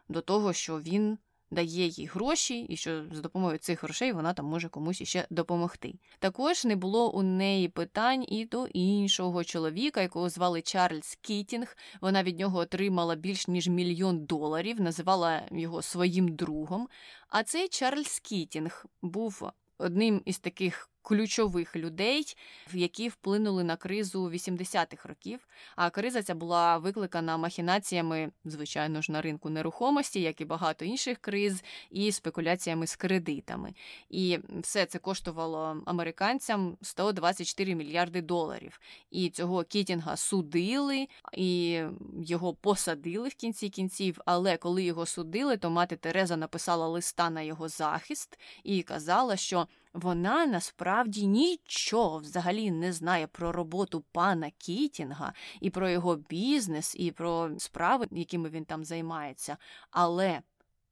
[0.10, 1.18] До того, що він
[1.54, 5.94] дає їй гроші, і що за допомогою цих грошей вона там може комусь іще допомогти.
[6.20, 11.78] Також не було у неї питань і до іншого чоловіка, якого звали Чарльз Кітінг.
[12.02, 16.88] Вона від нього отримала більш ніж мільйон доларів, називала його своїм другом.
[17.30, 22.36] А цей Чарльз Кітінг був одним із таких ключових людей,
[22.74, 25.48] які вплинули на кризу 80-х років.
[25.76, 31.18] А криза ця була викликана махінаціями, звичайно ж, на ринку нерухомості, як і багато інших
[31.18, 33.74] криз, і спекуляціями з кредитами.
[34.10, 38.80] І все це коштувало американцям 124 мільярди доларів.
[39.12, 41.82] І цього Кітінга судили і
[42.22, 44.20] його посадили в кінці кінців.
[44.26, 49.68] Але коли його судили, то мати Тереза написала листа на його захист і казала, що
[49.94, 57.12] вона насправді нічого взагалі не знає про роботу пана Кітінга і про його бізнес, і
[57.12, 59.58] про справи, якими він там займається.
[59.92, 60.42] Але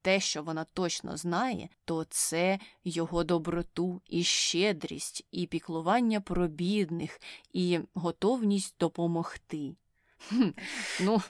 [0.01, 7.21] те, що вона точно знає, то це його доброту і щедрість, і піклування про бідних,
[7.53, 9.75] і готовність допомогти.
[11.01, 11.21] Ну,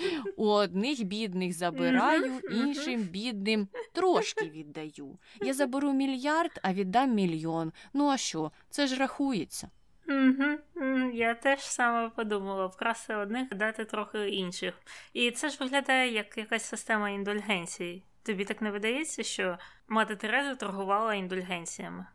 [0.36, 5.18] у одних бідних забираю, іншим бідним трошки віддаю.
[5.40, 7.72] Я заберу мільярд, а віддам мільйон.
[7.92, 8.50] Ну а що?
[8.70, 9.70] Це ж рахується.
[10.08, 14.74] Угу, Я теж саме подумала вкрасти одних, дати трохи інших.
[15.12, 18.02] І це ж виглядає як якась система індульгенцій.
[18.22, 22.06] Тобі так не видається, що мати Тереза торгувала індульгенціями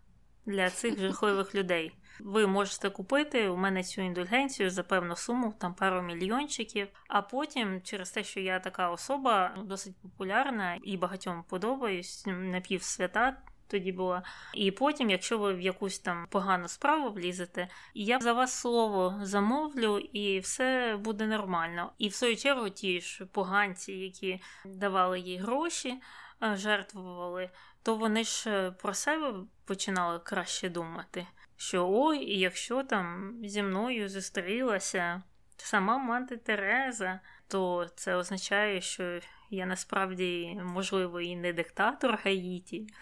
[0.46, 1.92] для цих жахливих людей.
[2.20, 6.88] Ви можете купити у мене цю індульгенцію за певну суму, там пару мільйончиків.
[7.08, 13.38] А потім, через те, що я така особа досить популярна і багатьом подобаюсь, напівсвята.
[13.70, 14.24] Тоді була.
[14.54, 19.98] І потім, якщо ви в якусь там погану справу влізете, я за вас слово замовлю,
[19.98, 21.92] і все буде нормально.
[21.98, 26.02] І в свою чергу ті ж поганці, які давали їй гроші,
[26.44, 27.50] е, жертвували,
[27.84, 29.34] то вони ж е, про себе
[29.66, 35.24] починали краще думати що ой, якщо там зі мною зустрілася
[35.58, 42.88] сама мати Тереза, то це означає, що я насправді, можливо, і не диктатор Гаїті.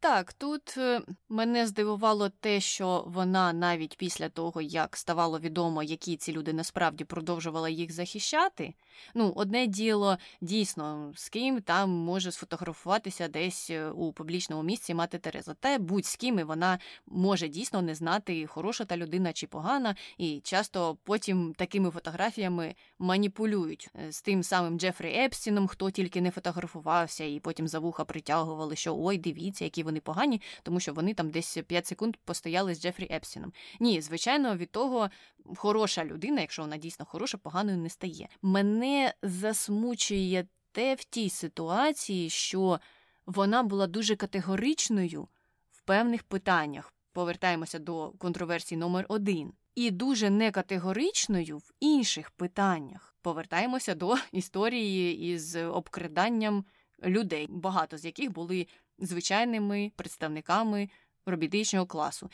[0.00, 6.16] Так, тут е, мене здивувало те, що вона навіть після того, як ставало відомо, які
[6.16, 8.74] ці люди насправді продовжувала їх захищати.
[9.14, 15.18] Ну, одне діло, дійсно, з ким там може сфотографуватися десь е, у публічному місці мати
[15.18, 15.54] Тереза.
[15.54, 19.94] Та будь з ким і вона може дійсно не знати, хороша та людина чи погана,
[20.18, 26.30] і часто потім такими фотографіями маніпулюють е, з тим самим Джефрі Епстіном, хто тільки не
[26.30, 31.14] фотографувався, і потім за вуха притягували, що ой, дивіться, які вони погані, тому що вони
[31.14, 33.52] там десь 5 секунд постояли з Джефрі Епстіном.
[33.80, 35.10] Ні, звичайно, від того
[35.56, 38.28] хороша людина, якщо вона дійсно хороша, поганою не стає.
[38.42, 42.80] Мене засмучує те в тій ситуації, що
[43.26, 45.28] вона була дуже категоричною
[45.70, 46.92] в певних питаннях.
[47.12, 49.52] Повертаємося до контроверсії номер один.
[49.74, 53.16] І дуже некатегоричною в інших питаннях.
[53.22, 56.64] Повертаємося до історії із обкраданням
[57.04, 58.66] людей, багато з яких були
[58.98, 60.88] звичайними представниками
[61.26, 62.30] робітничого класу.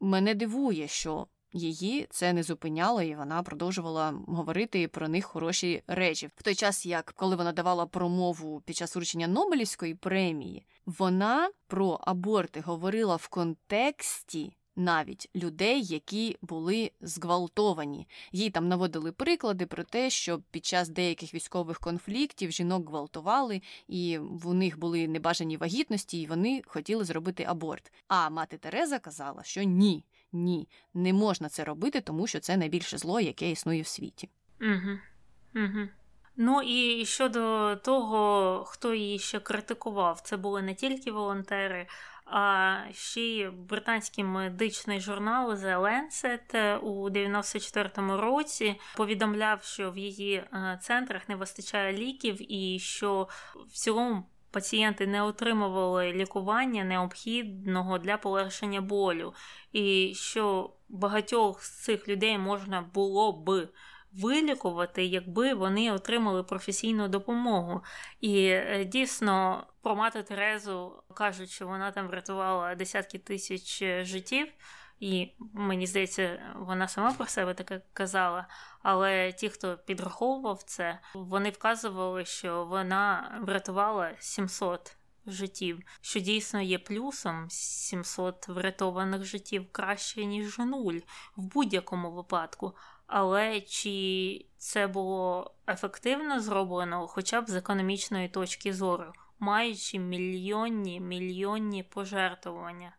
[0.00, 6.30] Мене дивує, що її це не зупиняло, і вона продовжувала говорити про них хороші речі.
[6.36, 11.98] В той час, як коли вона давала промову під час вручення Нобелівської премії, вона про
[12.02, 18.08] аборти говорила в контексті навіть людей, які були зґвалтовані.
[18.32, 24.18] Їй там наводили приклади про те, що під час деяких військових конфліктів жінок гвалтували, і
[24.20, 27.92] в них були небажані вагітності, і вони хотіли зробити аборт.
[28.08, 32.98] А мати Тереза казала, що ні, ні, не можна це робити, тому що це найбільше
[32.98, 34.28] зло, яке існує в світі.
[34.60, 34.98] Угу.
[35.54, 35.88] Угу.
[36.40, 41.86] Ну і щодо того, хто її ще критикував, це були не тільки волонтери,
[42.92, 50.78] ще й британський медичний журнал The Lancet у 94-му році повідомляв, що в її е,
[50.82, 53.28] центрах не вистачає ліків, і що
[53.68, 59.34] в цілому пацієнти не отримували лікування необхідного для полегшення болю,
[59.72, 63.68] і що багатьох з цих людей можна було б
[64.12, 67.82] вилікувати, якби вони отримали професійну допомогу.
[68.20, 74.48] І е, дійсно про мати Терезу кажуть, що вона там врятувала десятки тисяч е, життів.
[75.00, 78.46] І мені здається, вона сама про себе таке казала.
[78.82, 84.96] Але ті, хто підраховував це, вони вказували, що вона врятувала 700
[85.26, 90.98] життів, що дійсно є плюсом 700 врятованих життів краще, ніж нуль
[91.36, 92.74] в будь-якому випадку.
[93.08, 101.82] Але чи це було ефективно зроблено, хоча б з економічної точки зору, маючи мільйонні мільйонні
[101.82, 102.96] пожертвування?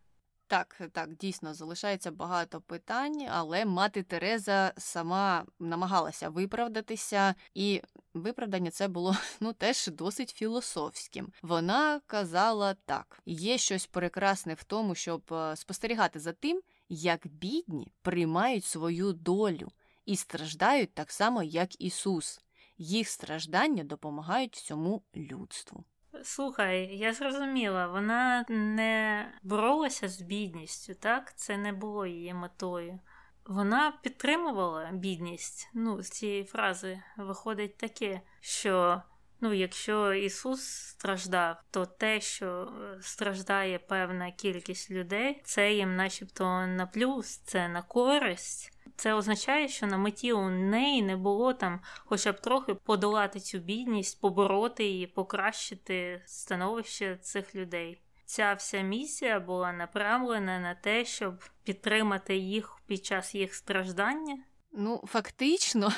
[0.47, 7.81] Так, так, дійсно залишається багато питань, але мати Тереза сама намагалася виправдатися, і
[8.13, 11.31] виправдання це було ну теж досить філософським.
[11.41, 17.91] Вона казала так: є щось прекрасне в тому, щоб е, спостерігати за тим, як бідні
[18.01, 19.69] приймають свою долю
[20.09, 22.41] і страждають так само, як Ісус.
[22.77, 25.83] Їх страждання допомагають всьому людству.
[26.23, 31.33] Слухай, я зрозуміла, вона не боролася з бідністю, так?
[31.35, 32.99] Це не було її метою.
[33.45, 35.69] Вона підтримувала бідність.
[35.73, 39.01] Ну, з цієї фрази виходить таке, що
[39.41, 46.43] ну, якщо Ісус страждав, то те, що е, страждає певна кількість людей, це їм начебто
[46.67, 48.78] на плюс, це на користь.
[48.99, 53.59] Це означає, що на меті у неї не було там хоча б трохи подолати цю
[53.59, 58.01] бідність, побороти її, покращити становище цих людей.
[58.25, 64.37] Ця вся місія була направлена на те, щоб підтримати їх під час їх страждання.
[64.71, 65.91] Ну, фактично,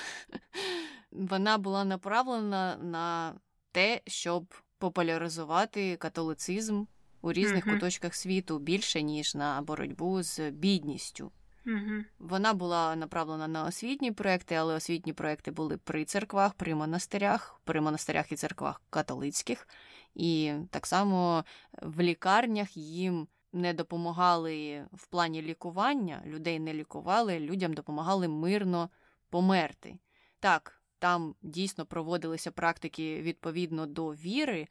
[1.11, 3.35] вона була направлена на
[3.71, 6.83] те, щоб популяризувати католицизм
[7.21, 11.31] у різних куточках світу більше ніж на боротьбу з бідністю.
[12.19, 17.81] Вона була направлена на освітні проекти, але освітні проекти були при церквах, при монастирях, при
[17.81, 19.67] монастирях і церквах католицьких,
[20.15, 21.45] і так само
[21.81, 28.89] в лікарнях їм не допомагали в плані лікування, людей не лікували, людям допомагали мирно
[29.29, 29.99] померти.
[30.39, 34.67] Так, там дійсно проводилися практики відповідно до віри.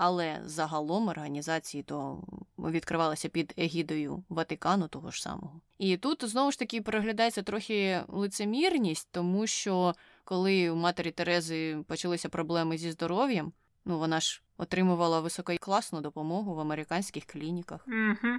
[0.00, 2.22] Але загалом організації то
[2.58, 5.60] відкривалися під егідою Ватикану того ж самого.
[5.78, 9.94] І тут знову ж таки переглядається трохи лицемірність, тому що
[10.24, 13.52] коли у матері Терези почалися проблеми зі здоров'ям,
[13.84, 17.86] ну вона ж отримувала висококласну допомогу в американських клініках.
[17.86, 18.34] Угу.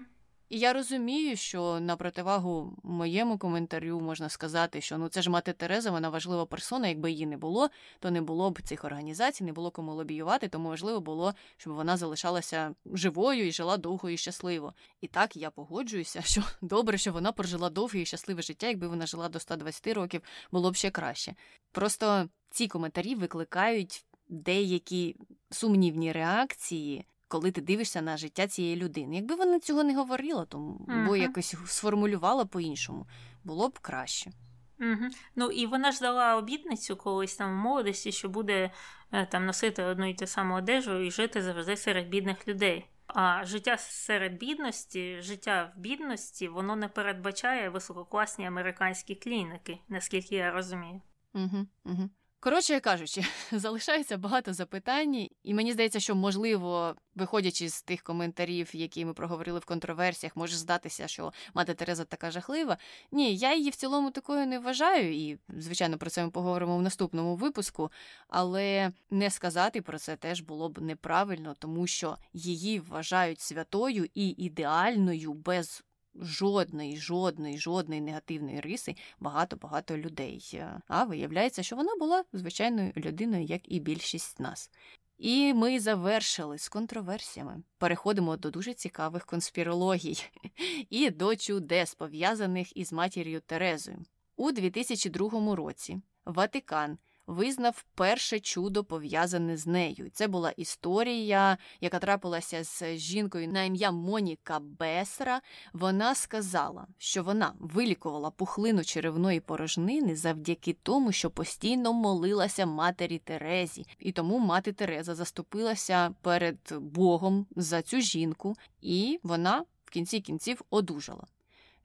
[0.49, 5.53] І я розумію, що на противагу моєму коментарю можна сказати, що ну це ж мати
[5.53, 6.87] Тереза, вона важлива персона.
[6.87, 7.69] Якби її не було,
[7.99, 11.97] то не було б цих організацій, не було кому лобіювати, тому важливо було, щоб вона
[11.97, 14.73] залишалася живою і жила довго і щасливо.
[15.01, 18.67] І так я погоджуюся, що добре, що вона прожила довге і щасливе життя.
[18.67, 20.21] Якби вона жила до 120 років,
[20.51, 21.35] було б ще краще.
[21.71, 25.15] Просто ці коментарі викликають деякі
[25.51, 29.15] сумнівні реакції коли ти дивишся на життя цієї людини.
[29.15, 31.07] Якби вона цього не говорила, то uh-huh.
[31.07, 33.07] бо якось сформулювала по-іншому,
[33.43, 34.31] було б краще.
[34.79, 35.09] Угу.
[35.35, 38.71] Ну і вона ж дала обітницю колись там в молодості, що буде
[39.11, 42.85] е, там носити одну і ту саму одежу і жити завжди серед бідних людей.
[43.07, 50.51] А життя серед бідності, життя в бідності, воно не передбачає висококласні американські клініки, наскільки я
[50.51, 51.01] розумію.
[51.33, 52.09] Угу, угу.
[52.41, 59.05] Коротше кажучи, залишається багато запитань, і мені здається, що можливо, виходячи з тих коментарів, які
[59.05, 62.77] ми проговорили в контроверсіях, може здатися, що мати Тереза така жахлива.
[63.11, 66.81] Ні, я її в цілому такою не вважаю, і звичайно про це ми поговоримо в
[66.81, 67.91] наступному випуску.
[68.27, 74.29] Але не сказати про це теж було б неправильно, тому що її вважають святою і
[74.29, 75.83] ідеальною без
[76.15, 80.61] жодної, жодної, жодної негативної риси багато-багато людей.
[80.87, 84.71] А виявляється, що вона була звичайною людиною, як і більшість нас.
[85.17, 87.63] І ми завершили з контроверсіями.
[87.77, 90.23] Переходимо до дуже цікавих конспірологій
[90.89, 94.05] і до чудес, пов'язаних із матір'ю Терезою.
[94.35, 96.97] У 2002 році Ватикан
[97.29, 100.09] визнав перше чудо пов'язане з нею.
[100.13, 105.41] Це була історія, яка трапилася з жінкою на ім'я Моніка Бесра.
[105.73, 113.85] Вона сказала, що вона вилікувала пухлину черевної порожнини завдяки тому, що постійно молилася матері Терезі,
[113.99, 120.61] і тому мати Тереза заступилася перед Богом за цю жінку, і вона в кінці кінців
[120.69, 121.23] одужала.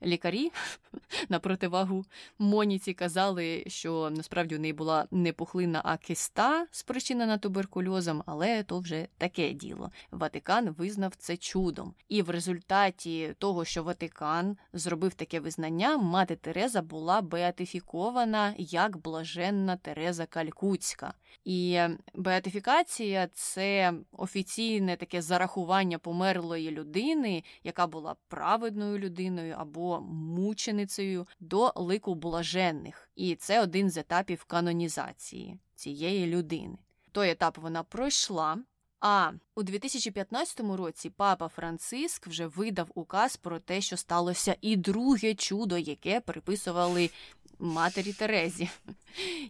[0.05, 0.53] Лікарі
[1.29, 2.05] на противагу
[2.39, 8.79] Моніці казали, що насправді у неї була не пухлина, а киста, спричинена туберкульозом, але то
[8.79, 9.91] вже таке діло.
[10.11, 11.95] Ватикан визнав це чудом.
[12.09, 19.77] І в результаті того, що Ватикан зробив таке визнання, мати Тереза була беатифікована як блаженна
[19.77, 21.15] Тереза Калькутська.
[21.45, 21.81] І
[22.15, 32.15] беатифікація це офіційне таке зарахування померлої людини, яка була праведною людиною або мученицею до лику
[32.15, 33.09] блаженних.
[33.15, 36.79] І це один з етапів канонізації цієї людини.
[37.13, 38.59] Той етап вона пройшла.
[39.07, 45.35] А у 2015 році папа Франциск вже видав указ про те, що сталося і друге
[45.35, 47.11] чудо, яке приписували
[47.59, 48.71] матері Терезі.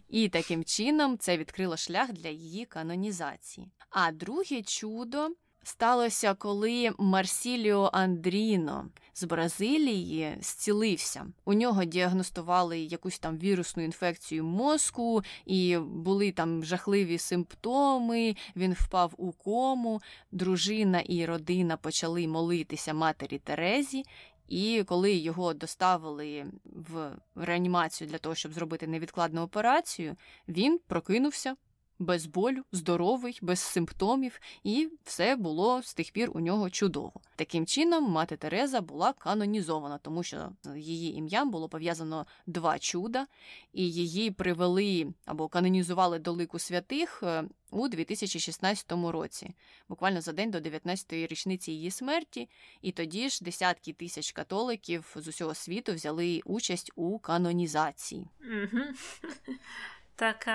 [0.09, 3.71] І таким чином це відкрило шлях для її канонізації.
[3.89, 5.29] А друге чудо
[5.67, 11.27] сталося, коли Марсіліо Андріно з Бразилії зцілився.
[11.45, 18.35] У нього діагностували якусь там вірусну інфекцію мозку, і були там жахливі симптоми.
[18.55, 20.01] Він впав у кому.
[20.31, 24.05] Дружина і родина почали молитися матері Терезі.
[24.47, 30.15] І коли його доставили в реанімацію для того, щоб зробити невідкладну операцію,
[30.47, 31.55] він прокинувся
[31.99, 37.13] без болю, здоровий, без симптомів, і все було з тих пір у нього чудово.
[37.35, 43.27] Таким чином, мати Тереза була канонізована, тому що її ім'ям було пов'язано два чуда,
[43.73, 49.55] і її привели або канонізували до лику святих е, у 2016 році,
[49.89, 52.49] буквально за день до 19-ї річниці її смерті,
[52.81, 58.27] і тоді ж десятки тисяч католиків з усього світу взяли участь у канонізації.
[60.17, 60.49] Так,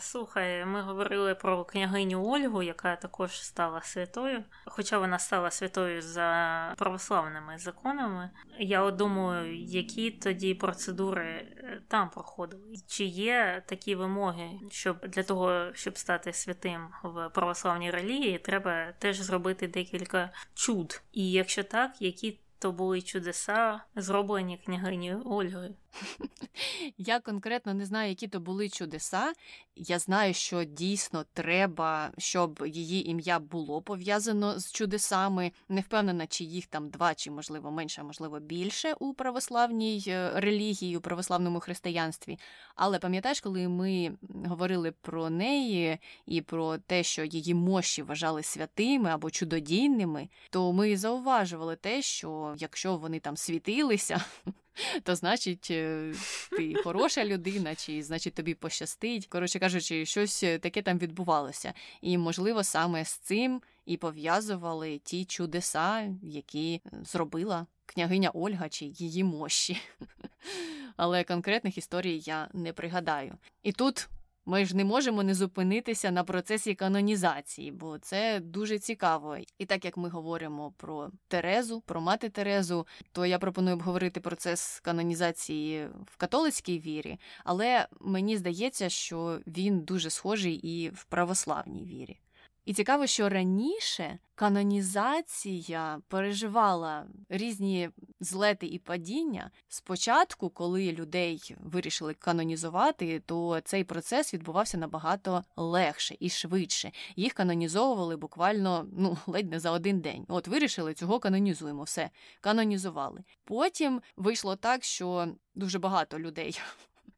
[0.00, 4.44] слухай, ми говорили про княгиню Ольгу, яка також стала святою.
[4.64, 8.30] Хоча вона стала святою за православними законами.
[8.58, 12.74] Я от думаю, які тоді процедури е, там проходили.
[12.86, 19.20] Чи є такі вимоги, щоб для того, щоб стати святим в православній релігії, треба теж
[19.20, 21.02] зробити декілька чуд.
[21.12, 25.74] І якщо так, які то були чудеса, зроблені княгинею Ольгою.
[26.98, 29.32] Я конкретно не знаю, які то були чудеса.
[29.76, 35.52] Я знаю, що дійсно треба, щоб її ім'я було пов'язано з чудесами.
[35.68, 40.96] Не впевнена, чи їх там два, чи можливо менше, можливо більше у православній е, релігії,
[40.96, 42.38] у православному християнстві.
[42.74, 44.12] Але пам'ятаєш, коли ми
[44.44, 50.96] говорили про неї і про те, що її мощі вважали святими або чудодійними, то ми
[50.96, 54.24] зауважували те, що якщо вони там світилися
[55.02, 56.12] то значить е,
[56.50, 59.26] ти хороша людина, чи значить тобі пощастить.
[59.26, 61.72] Коротше кажучи, щось е, таке там відбувалося.
[62.00, 68.84] І, можливо, саме з цим і пов'язували ті чудеса, які е, зробила княгиня Ольга чи
[68.84, 69.80] її мощі.
[70.96, 73.34] Але конкретних історій я не пригадаю.
[73.62, 74.08] І тут
[74.46, 79.36] ми ж не можемо не зупинитися на процесі канонізації, бо це дуже цікаво.
[79.58, 84.80] І так як ми говоримо про Терезу, про мати Терезу, то я пропоную обговорити процес
[84.80, 92.18] канонізації в католицькій вірі, але мені здається, що він дуже схожий і в православній вірі.
[92.64, 97.90] І цікаво, що раніше канонізація переживала різні
[98.20, 99.50] злети і падіння.
[99.68, 106.92] Спочатку, коли людей вирішили канонізувати, то цей процес відбувався набагато легше і швидше.
[107.16, 110.24] Їх канонізовували буквально ну ледь не за один день.
[110.28, 112.10] От вирішили цього канонізуємо, все
[112.40, 113.24] канонізували.
[113.44, 116.60] Потім вийшло так, що дуже багато людей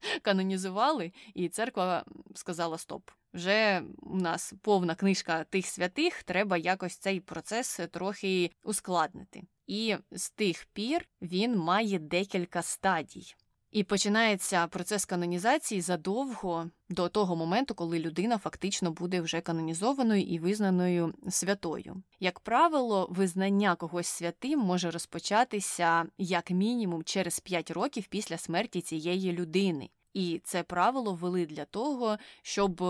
[0.22, 3.10] канонізували, і церква сказала Стоп.
[3.34, 9.42] Вже у нас повна книжка тих святих, треба якось цей процес трохи ускладнити.
[9.66, 13.34] І з тих пір він має декілька стадій.
[13.70, 20.38] І починається процес канонізації задовго до того моменту, коли людина фактично буде вже канонізованою і
[20.38, 22.02] визнаною святою.
[22.20, 29.32] Як правило, визнання когось святим може розпочатися як мінімум через 5 років після смерті цієї
[29.32, 29.90] людини.
[30.14, 32.82] І це правило ввели для того, щоб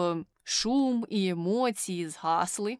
[0.48, 2.78] шум і емоції згасли,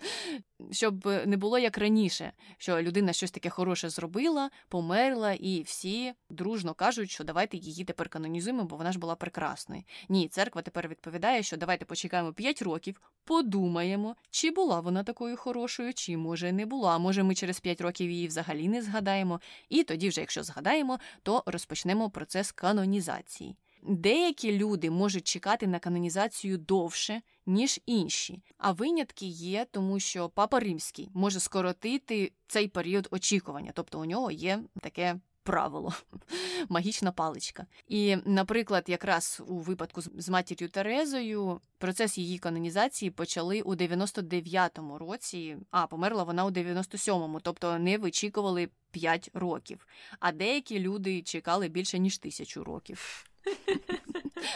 [0.70, 6.74] щоб не було як раніше, що людина щось таке хороше зробила, померла, і всі дружно
[6.74, 9.82] кажуть, що давайте її тепер канонізуємо, бо вона ж була прекрасною.
[10.08, 15.94] Ні, церква тепер відповідає, що давайте почекаємо 5 років, подумаємо, чи була вона такою хорошою,
[15.94, 16.98] чи може не була.
[16.98, 19.40] Може, ми через 5 років її взагалі не згадаємо.
[19.68, 23.56] І тоді, вже якщо згадаємо, то розпочнемо процес канонізації.
[23.82, 30.60] Деякі люди можуть чекати на канонізацію довше, ніж інші, а винятки є, тому що папа
[30.60, 35.16] римський може скоротити цей період очікування, тобто у нього є таке.
[35.42, 35.94] Правило,
[36.68, 37.66] магічна паличка.
[37.86, 45.56] І, наприклад, якраз у випадку з матір'ю Терезою процес її канонізації почали у 99-му році,
[45.70, 49.86] а померла вона у 97-му, тобто не вичікували 5 років.
[50.20, 53.27] А деякі люди чекали більше ніж тисячу років.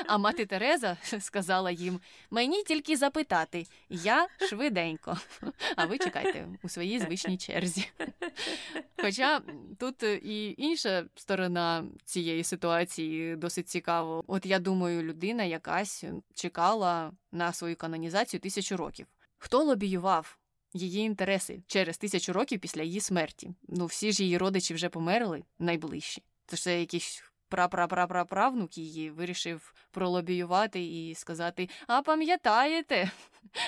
[0.07, 5.19] А мати Тереза сказала їм: мені тільки запитати, я швиденько,
[5.77, 7.89] а ви чекайте у своїй звичній черзі.
[9.03, 9.41] Хоча
[9.79, 14.23] тут і інша сторона цієї ситуації досить цікава.
[14.27, 16.05] От я думаю, людина якась
[16.35, 19.07] чекала на свою канонізацію тисячу років.
[19.39, 20.39] Хто лобіював?
[20.75, 23.51] Її інтереси через тисячу років після її смерті.
[23.69, 26.23] Ну, всі ж її родичі вже померли найближчі.
[26.47, 33.11] Це ж це якісь прапрапрапраправнук її вирішив пролобіювати і сказати: А пам'ятаєте,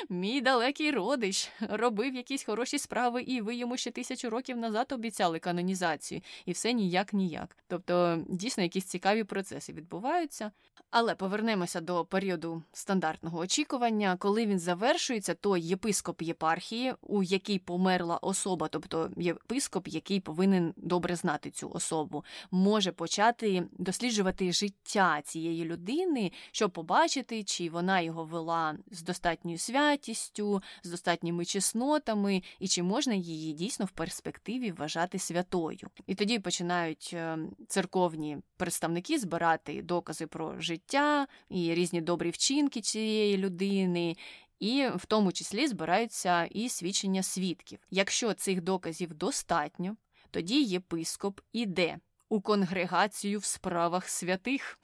[0.08, 5.38] мій далекий родич робив якісь хороші справи, і ви йому ще тисячу років назад обіцяли
[5.38, 7.56] канонізацію, і все ніяк ніяк.
[7.68, 10.50] Тобто, дійсно, якісь цікаві процеси відбуваються.
[10.96, 14.16] Але повернемося до періоду стандартного очікування.
[14.18, 21.16] Коли він завершується, то єпископ єпархії, у якій померла особа, тобто єпископ, який повинен добре
[21.16, 28.76] знати цю особу, може почати досліджувати життя цієї людини, щоб побачити, чи вона його вела
[28.90, 35.88] з достатньою святістю, з достатніми чеснотами, і чи можна її дійсно в перспективі вважати святою.
[36.06, 37.38] І тоді починають е,
[37.68, 44.16] церковні представники збирати докази про життя і різні добрі вчинки цієї людини.
[44.60, 47.78] І в тому числі збираються і свідчення свідків.
[47.90, 49.96] Якщо цих доказів достатньо,
[50.30, 51.98] тоді єпископ іде
[52.28, 54.78] у конгрегацію в справах святих.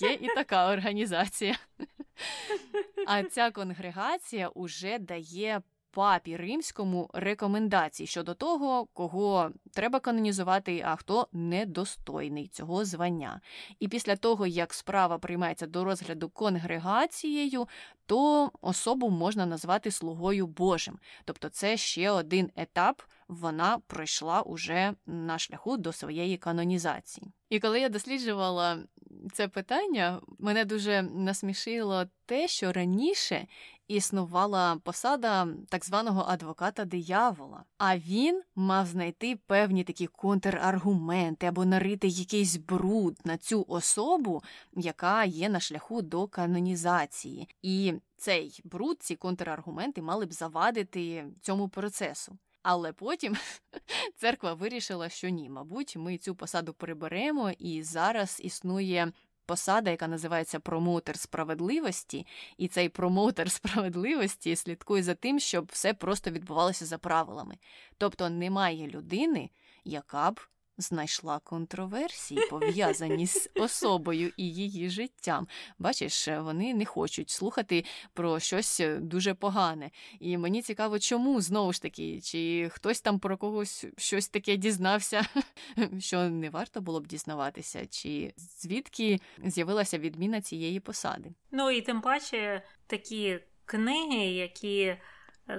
[0.00, 1.56] Є і така організація.
[3.06, 5.62] А ця конгрегація уже дає
[5.92, 13.40] папі римському рекомендації щодо того, кого треба канонізувати, а хто недостойний цього звання.
[13.80, 17.68] І після того, як справа приймається до розгляду конгрегацією,
[18.06, 20.98] то особу можна назвати слугою Божим.
[21.24, 23.02] Тобто це ще один етап.
[23.28, 27.26] Вона пройшла уже на шляху до своєї канонізації.
[27.50, 28.78] І коли я досліджувала
[29.32, 33.46] це питання, мене дуже насмішило те, що раніше
[33.96, 42.08] існувала посада так званого адвоката диявола, а він мав знайти певні такі контраргументи або нарити
[42.08, 47.48] якийсь бруд на цю особу, яка є на шляху до канонізації.
[47.62, 52.38] І цей бруд, ці контраргументи мали б завадити цьому процесу.
[52.62, 53.36] Але потім
[54.16, 59.12] церква вирішила, що ні, мабуть, ми цю посаду приберемо, і зараз існує
[59.46, 62.26] посада, яка називається промоутер справедливості,
[62.56, 67.54] і цей промоутер справедливості слідкує за тим, щоб все просто відбувалося за правилами.
[67.98, 69.50] Тобто немає людини,
[69.84, 70.40] яка б
[70.78, 75.48] знайшла контроверсії, пов'язані з особою і її життям.
[75.78, 79.90] Бачиш, вони не хочуть слухати про щось дуже погане.
[80.20, 85.26] І мені цікаво, чому знову ж таки, чи хтось там про когось щось таке дізнався,
[85.98, 91.32] що не варто було б дізнаватися, чи звідки з'явилася відміна цієї посади.
[91.50, 94.96] Ну і тим паче такі книги, які.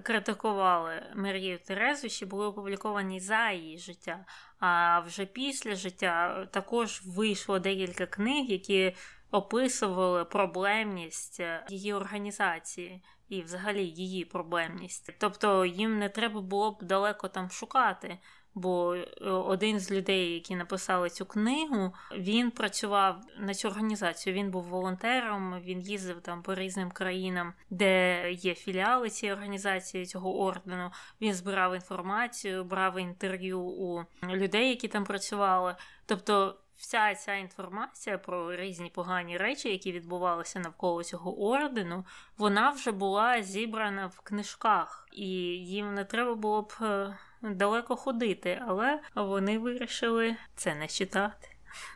[0.03, 4.25] Критикували Марію Терезу, ще були опубліковані за її життя.
[4.59, 8.95] А вже після життя також вийшло декілька книг, які
[9.31, 15.11] описували проблемність е, її організації і, взагалі, її проблемність.
[15.19, 18.19] Тобто їм не треба було б далеко там шукати.
[18.55, 24.33] Бо е, один з людей, які написали цю книгу, він працював на цю організацію.
[24.33, 30.39] Він був волонтером, він їздив там по різним країнам, де є філіали цієї організації, цього
[30.39, 30.91] ордену.
[31.21, 35.75] Він збирав інформацію, брав інтерв'ю у людей, які там працювали.
[36.05, 36.57] Тобто.
[36.77, 42.05] Вся ця інформація про різні погані речі, які відбувалися навколо цього ордену,
[42.37, 45.27] вона вже була зібрана в книжках, і
[45.57, 51.47] їм не треба було б е, далеко ходити, але вони вирішили це не читати.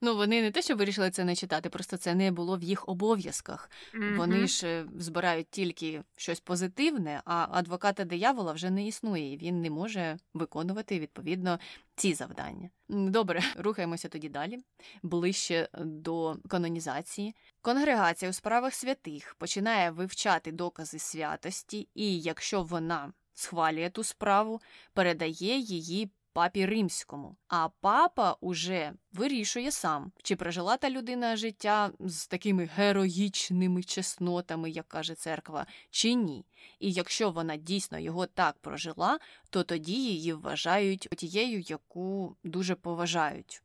[0.00, 2.88] Ну, вони не те, що вирішили це не читати, просто це не було в їх
[2.88, 3.70] обов'язках.
[3.94, 4.16] Mm-hmm.
[4.16, 9.60] Вони ж е, збирають тільки щось позитивне, а адвоката диявола вже не існує, і він
[9.60, 11.58] не може виконувати відповідно
[11.96, 12.70] ці завдання.
[12.88, 14.58] Добре, рухаємося тоді далі,
[15.02, 17.34] ближче до канонізації.
[17.62, 24.60] Конгрегація у справах святих починає вивчати докази святості, і якщо вона схвалює ту справу,
[24.92, 27.36] передає її папі римському.
[27.48, 34.88] А папа уже вирішує сам, чи прожила та людина життя з такими героїчними чеснотами, як
[34.88, 36.44] каже церква, чи ні.
[36.78, 39.18] І якщо вона дійсно його так прожила,
[39.50, 43.62] то тоді її вважають тією, яку дуже поважають.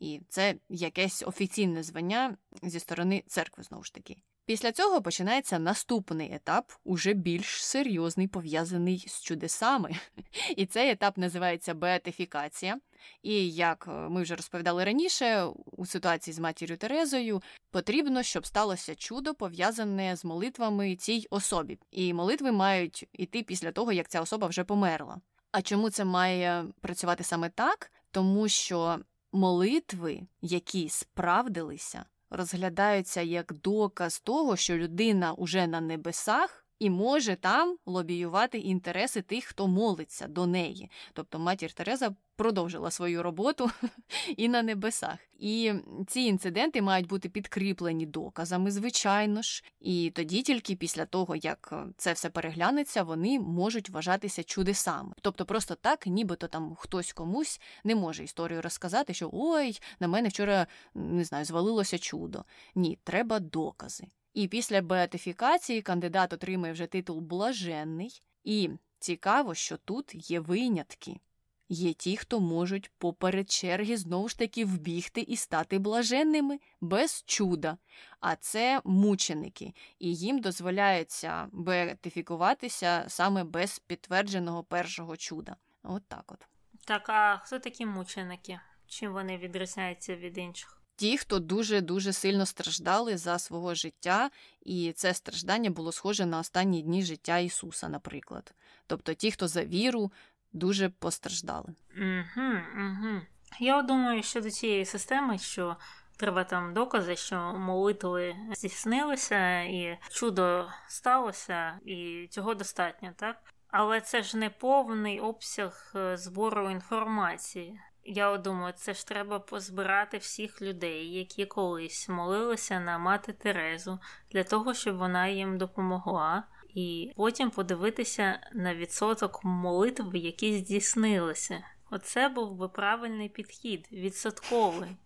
[0.00, 4.16] І це якесь офіційне звання зі сторони церкви знову ж таки.
[4.52, 9.96] Після цього починається наступний етап, уже більш серйозний, пов'язаний з чудесами.
[10.56, 12.80] І цей етап називається беатифікація.
[13.22, 18.94] І як е, ми вже розповідали раніше, у ситуації з матір'ю Терезою потрібно, щоб сталося
[18.94, 21.78] чудо пов'язане з молитвами цій особі.
[21.90, 25.20] І молитви мають іти після того, як ця особа вже померла.
[25.52, 27.92] А чому це має працювати саме так?
[28.10, 28.98] Тому що
[29.32, 36.61] молитви, які справдилися, розглядаються як доказ того, що людина уже на небесах.
[36.82, 40.90] І може там лобіювати інтереси тих, хто молиться до неї.
[41.12, 43.70] Тобто матір Тереза продовжила свою роботу
[44.36, 45.18] і на небесах.
[45.38, 45.72] І
[46.06, 49.64] ці інциденти мають бути підкріплені доказами, звичайно ж.
[49.80, 55.12] І тоді, тільки після того, як е, це все переглянеться, вони можуть вважатися чудесами.
[55.20, 60.28] Тобто, просто так, нібито там хтось комусь не може історію розказати, що ой, на мене
[60.28, 62.44] вчора не знаю, звалилося чудо.
[62.74, 64.04] Ні, треба докази.
[64.34, 68.22] І після беатифікації кандидат отримує вже титул блаженний.
[68.44, 71.20] І цікаво, що тут є винятки.
[71.68, 77.76] Є ті, хто можуть поперед черги знову ж таки вбігти і стати блаженними без чуда.
[78.20, 85.56] А це мученики, і їм дозволяється беатифікуватися саме без підтвердженого першого чуда.
[85.82, 86.46] От так от.
[86.84, 88.60] Так, а хто такі мученики?
[88.86, 90.81] Чим вони відрізняються від інших?
[90.96, 94.30] Ті, хто дуже дуже сильно страждали за свого життя,
[94.62, 98.54] і це страждання було схоже на останні дні життя Ісуса, наприклад.
[98.86, 100.12] Тобто ті, хто за віру
[100.52, 101.74] дуже постраждали.
[101.96, 103.20] Угу, угу.
[103.60, 105.76] Я думаю, щодо цієї системи, що
[106.16, 113.36] треба там докази, що молитви здійснилися, і чудо сталося, і цього достатньо, так?
[113.68, 117.80] Але це ж не повний обсяг е, збору інформації.
[118.04, 123.98] Я думаю, це ж треба позбирати всіх людей, які колись молилися на мати Терезу,
[124.30, 126.44] для того, щоб вона їм допомогла,
[126.74, 131.64] і потім подивитися на відсоток молитв, які здійснилися.
[131.90, 134.96] Оце був би правильний підхід, відсотковий.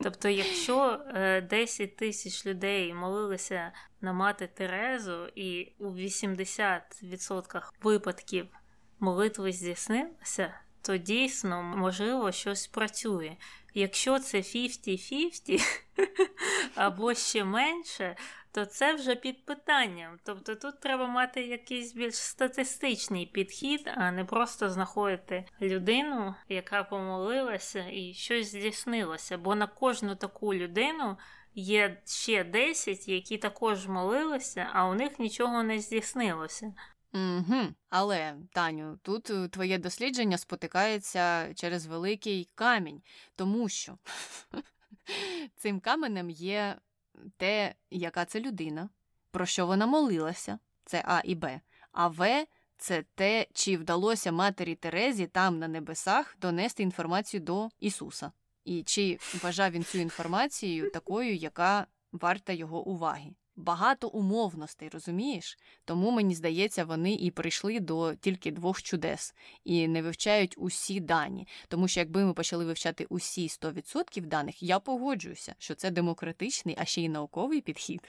[0.00, 1.00] Тобто, якщо
[1.50, 8.46] 10 е, тисяч людей молилися на мати Терезу, і у 80% випадків
[9.00, 10.54] молитви здійснилися,
[10.86, 13.36] то дійсно, можливо, щось працює.
[13.74, 15.80] Якщо це 50-50
[16.74, 18.16] або ще менше,
[18.52, 20.18] то це вже під питанням.
[20.24, 27.84] Тобто тут треба мати якийсь більш статистичний підхід, а не просто знаходити людину, яка помолилася
[27.92, 29.38] і щось здійснилося.
[29.38, 31.16] Бо на кожну таку людину
[31.54, 36.74] є ще 10, які також молилися, а у них нічого не здійснилося.
[37.12, 37.62] Угу.
[37.90, 43.02] Але, Таню, тут е, твоє дослідження спотикається через великий камінь,
[43.36, 43.98] тому що
[45.56, 46.78] цим каменем є
[47.36, 48.88] те, яка це людина,
[49.30, 51.60] про що вона молилася, це А і Б,
[51.92, 52.46] а В
[52.78, 58.32] це те, чи вдалося матері Терезі там на небесах донести інформацію до Ісуса,
[58.64, 65.58] і чи вважав він цю інформацію такою, яка варта його уваги багато умовностей, розумієш?
[65.84, 69.34] Тому мені здається, вони і прийшли до тільки двох чудес
[69.64, 71.48] і не вивчають усі дані.
[71.68, 76.84] Тому що якби ми почали вивчати усі 100% даних, я погоджуюся, що це демократичний, а
[76.84, 78.00] ще й науковий підхід.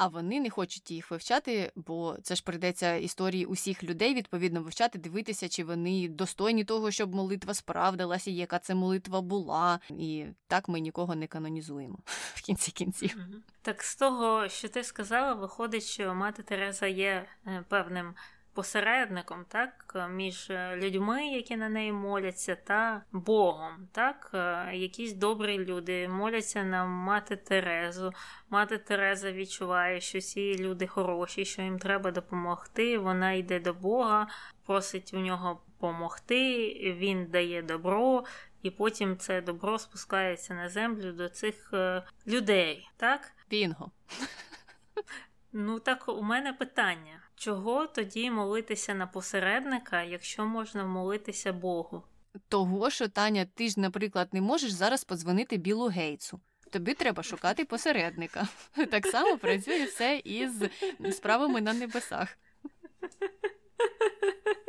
[0.00, 4.98] А вони не хочуть їх вивчати, бо це ж прийдеться історії усіх людей відповідно вивчати,
[4.98, 9.80] дивитися, чи вони достойні того, щоб молитва справдилася, яка це молитва була.
[9.90, 11.98] І так ми нікого не канонізуємо
[12.34, 13.16] в кінці кінців.
[13.62, 18.14] Так з того, що ти сказала, виходить, що мати Тереза є е, певним
[18.54, 23.88] посередником, так, між людьми, які на неї моляться, та Богом.
[23.92, 24.30] Так,
[24.72, 28.12] Якісь добрі люди моляться на мати Терезу.
[28.50, 32.98] Мати Тереза відчуває, що ці люди хороші, що їм треба допомогти.
[32.98, 34.26] Вона йде до Бога,
[34.66, 38.24] просить у нього допомогти, він дає добро.
[38.62, 43.32] І потім це добро спускається на землю до цих е, людей, так?
[43.50, 43.90] Бінго.
[45.52, 52.02] Ну так у мене питання: чого тоді молитися на посередника, якщо можна молитися Богу?
[52.48, 56.40] Того, що Таня, ти ж, наприклад, не можеш зараз подзвонити Білу Гейтсу.
[56.70, 58.48] Тобі треба шукати посередника.
[58.90, 60.62] Так само працює все із
[61.12, 62.38] справами на небесах.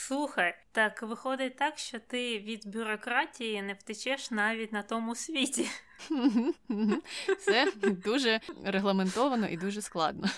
[0.00, 5.68] Слухай, так виходить так, що ти від бюрократії не втечеш навіть на тому світі.
[7.38, 10.28] Це дуже регламентовано і дуже складно.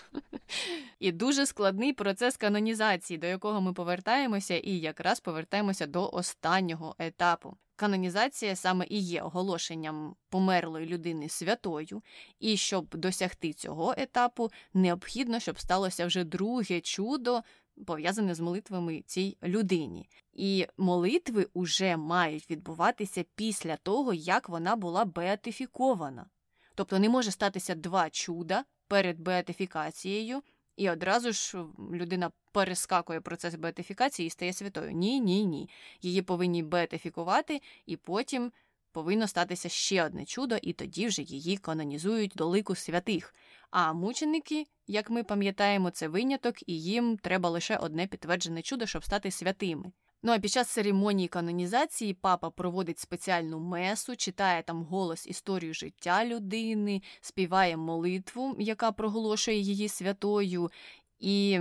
[0.99, 7.57] І дуже складний процес канонізації, до якого ми повертаємося, і якраз повертаємося до останнього етапу.
[7.81, 12.03] Канонізація саме і є оголошенням померлої людини святою,
[12.41, 17.43] і щоб досягти цього етапу, необхідно, щоб сталося вже друге чудо,
[17.87, 20.09] пов'язане з молитвами цій людині.
[20.33, 26.27] І молитви уже мають відбуватися після того, як вона була беатифікована.
[26.75, 30.43] Тобто не може статися два чуда перед беатифікацією,
[30.77, 34.93] і одразу ж людина перескакує процес беатифікації і стає святою.
[34.93, 35.69] Ні, ні, ні.
[36.03, 38.53] Її повинні беатифікувати, і потім
[38.93, 43.35] повинно статися ще одне чудо, і тоді вже її канонізують до лику святих.
[43.71, 49.05] А мученики, як ми пам'ятаємо, це виняток, і їм треба лише одне підтверджене чудо, щоб
[49.05, 49.93] стати святими.
[50.23, 56.25] Ну а під час церемонії канонізації папа проводить спеціальну месу, читає там голос історію життя
[56.25, 60.71] людини, співає молитву, яка проголошує її святою,
[61.21, 61.61] і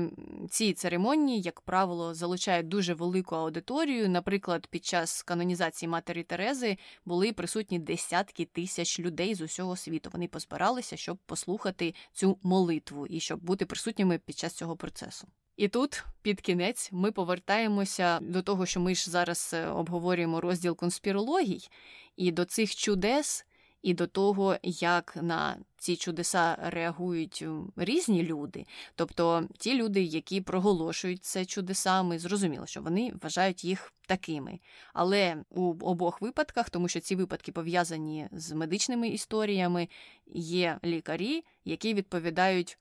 [0.49, 4.09] ці церемонії, як правило, залучають дуже велику аудиторію.
[4.09, 10.09] Наприклад, під час канонізації матері Терези були присутні десятки тисяч людей з усього світу.
[10.13, 15.27] Вони позбиралися, щоб послухати цю молитву і щоб бути присутніми під час цього процесу.
[15.59, 20.75] І тут, під кінець, ми повертаємося до того, що ми ж зараз е, обговорюємо розділ
[20.75, 21.69] конспірологій,
[22.15, 23.45] і до цих чудес,
[23.81, 27.45] і до того, як на ці чудеса реагують
[27.75, 28.65] різні люди,
[28.95, 34.59] тобто ті люди, які проголошують це чудесами, зрозуміло, що вони вважають їх такими.
[34.93, 39.89] Але у обох випадках, тому що ці випадки пов'язані з медичними історіями,
[40.35, 42.77] є лікарі, які відповідають: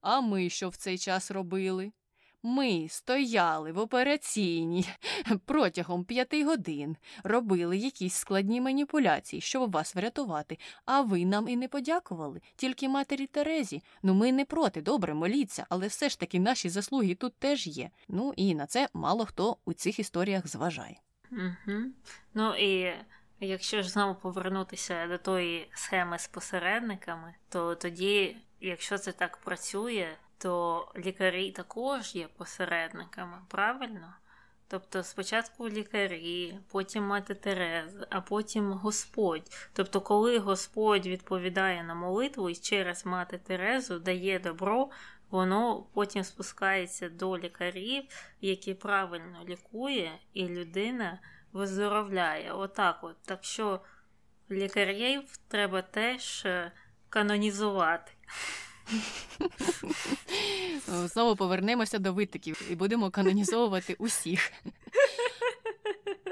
[0.00, 1.92] А ми що в цей час робили?
[2.42, 4.88] Ми стояли в операційній
[5.44, 11.68] протягом п'яти годин, робили якісь складні маніпуляції, щоб вас врятувати, а ви нам і не
[11.68, 13.82] подякували, тільки матері Терезі.
[14.02, 17.90] Ну ми не проти, добре, моліться, але все ж таки наші заслуги тут теж є.
[18.08, 21.00] Ну і на це мало хто у цих історіях зважає.
[21.32, 21.78] Угу.
[22.34, 22.92] Ну і
[23.40, 30.08] якщо ж знову повернутися до тої схеми з посередниками, то тоді, якщо це так працює,
[30.42, 34.14] то лікарі також є посередниками, правильно?
[34.68, 39.42] Тобто спочатку лікарі, потім мати Тереза, а потім Господь.
[39.72, 44.90] Тобто, коли Господь відповідає на молитву і через мати Терезу дає добро,
[45.30, 48.04] воно потім спускається до лікарів,
[48.40, 51.18] які правильно лікує, і людина
[51.52, 52.52] виздоровляє.
[52.52, 53.22] Отак от.
[53.22, 53.80] Так що
[54.50, 56.72] лікарів треба теж е,
[57.08, 58.12] канонізувати.
[60.86, 64.52] Знову повернемося до витоків і будемо канонізовувати усіх.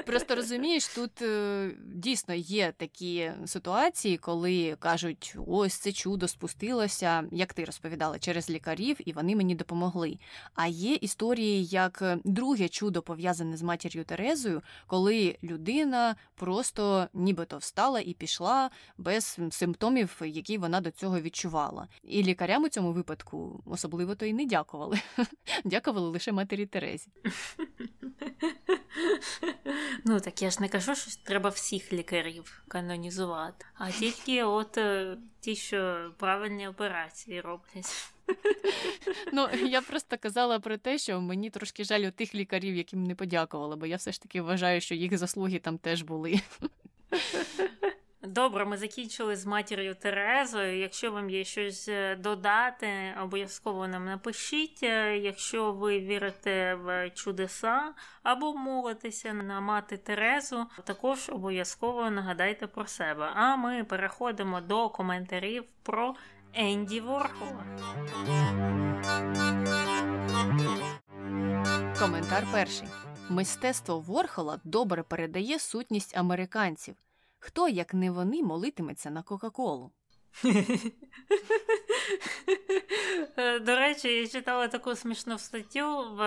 [0.06, 7.52] Просто розумієш, тут е, дійсно є такі ситуації, коли кажуть, ось це чудо спустилося, як
[7.52, 10.18] ти розповідала, через лікарів, і вони мені допомогли.
[10.54, 18.00] А є історії, як друге чудо пов'язане з матір'ю Терезою, коли людина просто нібито встала
[18.00, 21.88] і пішла без симптомів, які вона до цього відчувала.
[22.02, 24.98] І лікарям у цьому випадку особливо то й не дякували.
[25.64, 27.08] Дякували лише матері Терезі.
[30.04, 35.16] Ну так я ж не кажу, що треба всіх лікарів канонізувати, а тільки от е,
[35.40, 38.12] ті, що правильні операції роблять.
[39.32, 43.14] Ну, я просто казала про те, що мені трошки жаль у тих лікарів, яким не
[43.14, 46.40] подякувала, бо я все ж таки вважаю, що їх заслуги там теж були.
[48.22, 50.78] Добре, ми закінчили з матір'ю Терезою.
[50.78, 54.82] Якщо вам є щось е, додати, обов'язково нам напишіть.
[54.82, 62.86] Е, якщо ви вірите в чудеса або молитеся на мати Терезу, також обов'язково нагадайте про
[62.86, 63.30] себе.
[63.34, 66.14] А ми переходимо до коментарів про
[66.54, 67.64] Енді Ворхола.
[71.98, 72.88] Коментар перший.
[73.28, 76.94] Мистецтво Ворхола добре передає сутність американців.
[77.40, 79.92] Хто, як не вони, молитиметься на Кока-Колу?
[83.36, 86.20] Е, до речі, я читала таку смішну статтю в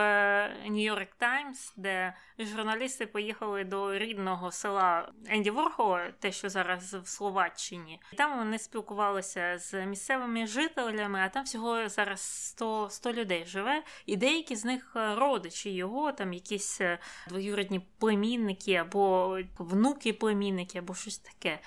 [0.70, 7.08] New York Times, де журналісти поїхали до рідного села Енді Ворхола, те, що зараз в
[7.08, 13.46] Словаччині, і там вони спілкувалися з місцевими жителями, а там всього зараз 100 100 людей
[13.46, 20.14] живе, і деякі з них е, родичі його, там якісь е, двоюрідні племінники або внуки
[20.14, 21.60] племінники, або щось таке.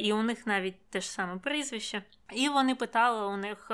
[0.00, 1.71] І у них навіть те ж саме прізвище.
[2.32, 3.70] І вони питали у них.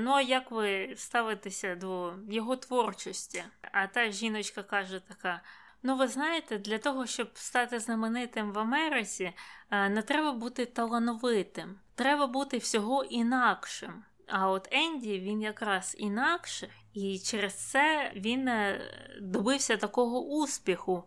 [0.00, 3.44] Ну, а як ви ставитеся до його творчості?
[3.72, 5.40] А та жіночка каже така:
[5.82, 9.32] ну, ви знаєте, для того, щоб стати знаменитим в Америці,
[9.70, 14.04] не треба бути талановитим, треба бути всього інакшим.
[14.26, 18.80] А от Енді він якраз інакше, і через це він е,
[19.20, 21.04] добився такого успіху.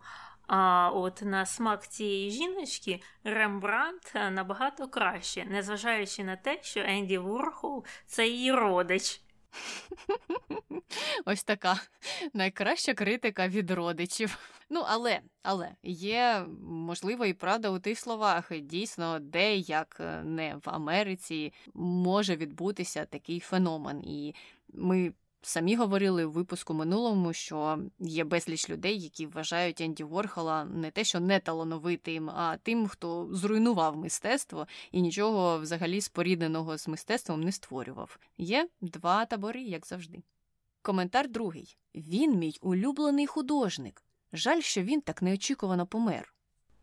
[0.51, 7.17] А от на смак цієї жіночки Рембрандт е, набагато краще, незважаючи на те, що Енді
[7.17, 9.21] Ворхол це її родич.
[11.25, 11.79] Ось така
[12.33, 14.37] найкраща критика від родичів.
[14.69, 18.51] Ну, але але є можливо і правда у тих словах.
[18.59, 24.01] Дійсно, де як е, не в Америці може відбутися такий феномен.
[24.03, 24.35] І
[24.73, 30.91] ми Самі говорили у випуску минулому, що є безліч людей, які вважають Енді Ворхола не
[30.91, 37.43] те, що не талановитим, а тим, хто зруйнував мистецтво і нічого взагалі спорідненого з мистецтвом
[37.43, 38.19] не створював.
[38.37, 40.23] Є два табори, як завжди.
[40.81, 44.03] Коментар другий: він мій улюблений художник.
[44.33, 46.33] Жаль, що він так неочікувано помер.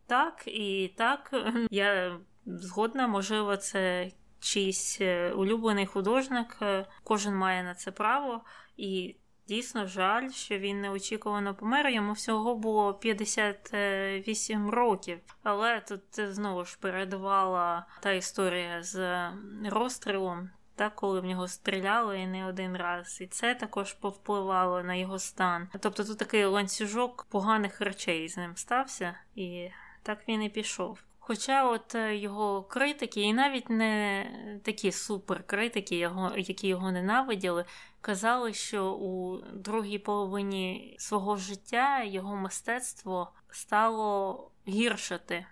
[0.07, 1.35] Так і так,
[1.71, 4.11] я згодна, можливо, це
[4.47, 8.41] чийсь е, улюблений художник, е, кожен має на це право,
[8.77, 9.17] і
[9.49, 11.89] дійсно жаль, що він неочікувано помер.
[11.89, 15.19] Йому всього було 58 років.
[15.43, 16.03] Але тут
[16.35, 19.31] знову ж передавала та історія з
[19.65, 20.51] розстрілом.
[20.75, 25.19] Так, коли в нього стріляли і не один раз, і це також повпливало на його
[25.19, 25.69] стан.
[25.81, 29.69] Тобто тут такий ланцюжок поганих речей з ним стався, і
[30.03, 30.99] так він і пішов.
[31.29, 34.27] Хоча от е, його критики, і навіть не
[34.65, 37.65] такі суперкритики, його, які його ненавиділи,
[38.01, 45.47] казали, що у другій половині свого життя його мистецтво стало гіршати.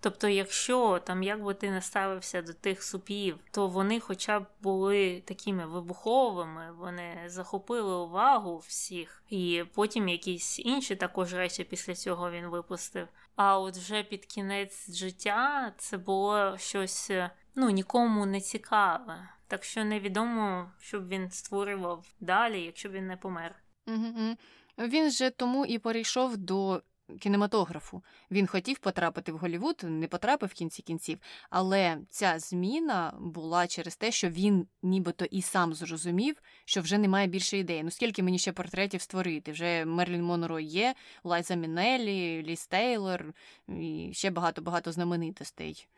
[0.00, 4.46] Тобто, якщо там як би ти не ставився до тих супів, то вони хоча б
[4.62, 12.30] були такими вибуховими, вони захопили увагу всіх, і потім якісь інші також речі після цього
[12.30, 13.08] він випустив.
[13.38, 17.10] А от вже під кінець життя це було щось
[17.54, 19.28] ну нікому не цікаве.
[19.46, 23.54] Так що невідомо, що б він створював далі, якщо б він не помер.
[23.86, 24.36] Угу.
[24.78, 26.82] Він же тому і перейшов до
[27.20, 28.02] кінематографу.
[28.30, 31.18] Він хотів потрапити в Голівуд, не потрапив в кінці кінців,
[31.50, 37.26] але ця зміна була через те, що він нібито і сам зрозумів, що вже немає
[37.26, 37.82] більше ідей.
[37.82, 39.52] Ну скільки мені ще портретів створити?
[39.52, 40.94] Вже Мерлін Монро є,
[41.24, 43.34] Лайза Мінелі, Ліс Тейлор
[43.68, 45.88] і ще багато-багато знаменитостей.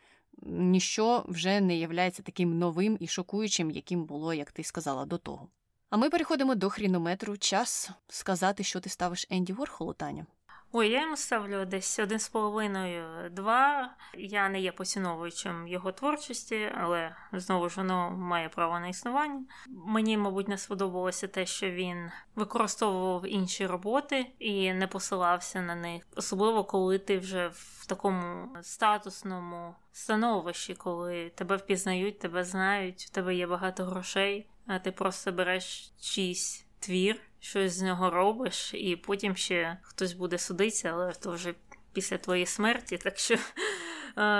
[0.42, 5.48] Ніщо вже не являється таким новим і шокуючим, яким було, як ти сказала, до того.
[5.90, 7.36] А ми переходимо до хрінометру.
[7.36, 10.26] Час сказати, що ти ставиш Енді Ворхолу, Таня.
[10.72, 13.90] Ой, я йому ставлю десь один з половиною два.
[14.14, 19.44] Я не є поціновуючим його творчості, але знову ж воно має право на існування.
[19.68, 26.06] Мені, мабуть, не сподобалося те, що він використовував інші роботи і не посилався на них,
[26.16, 33.34] особливо коли ти вже в такому статусному становищі, коли тебе впізнають, тебе знають, в тебе
[33.34, 39.36] є багато грошей, а ти просто береш чийсь твір щось з нього робиш, і потім
[39.36, 41.54] ще хтось буде судитися, але то вже
[41.92, 43.36] після твоєї смерті, так що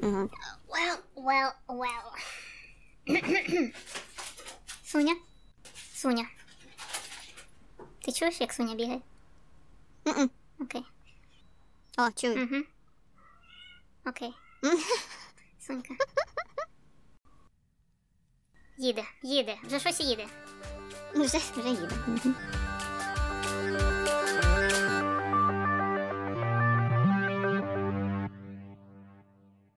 [0.02, 2.12] Well, well, well.
[4.86, 5.16] Суня?
[5.94, 6.26] Суня.
[8.06, 9.02] Ти чуєш, як Суня бігає?
[10.60, 10.84] Окей.
[11.98, 12.44] О, чую.
[12.44, 12.64] Угу.
[14.06, 14.34] Окей.
[15.68, 15.94] Сонька.
[18.78, 20.28] Їде, їде, вже щось їде.
[21.16, 21.90] Вже, вже їде.
[22.08, 22.36] Мгм.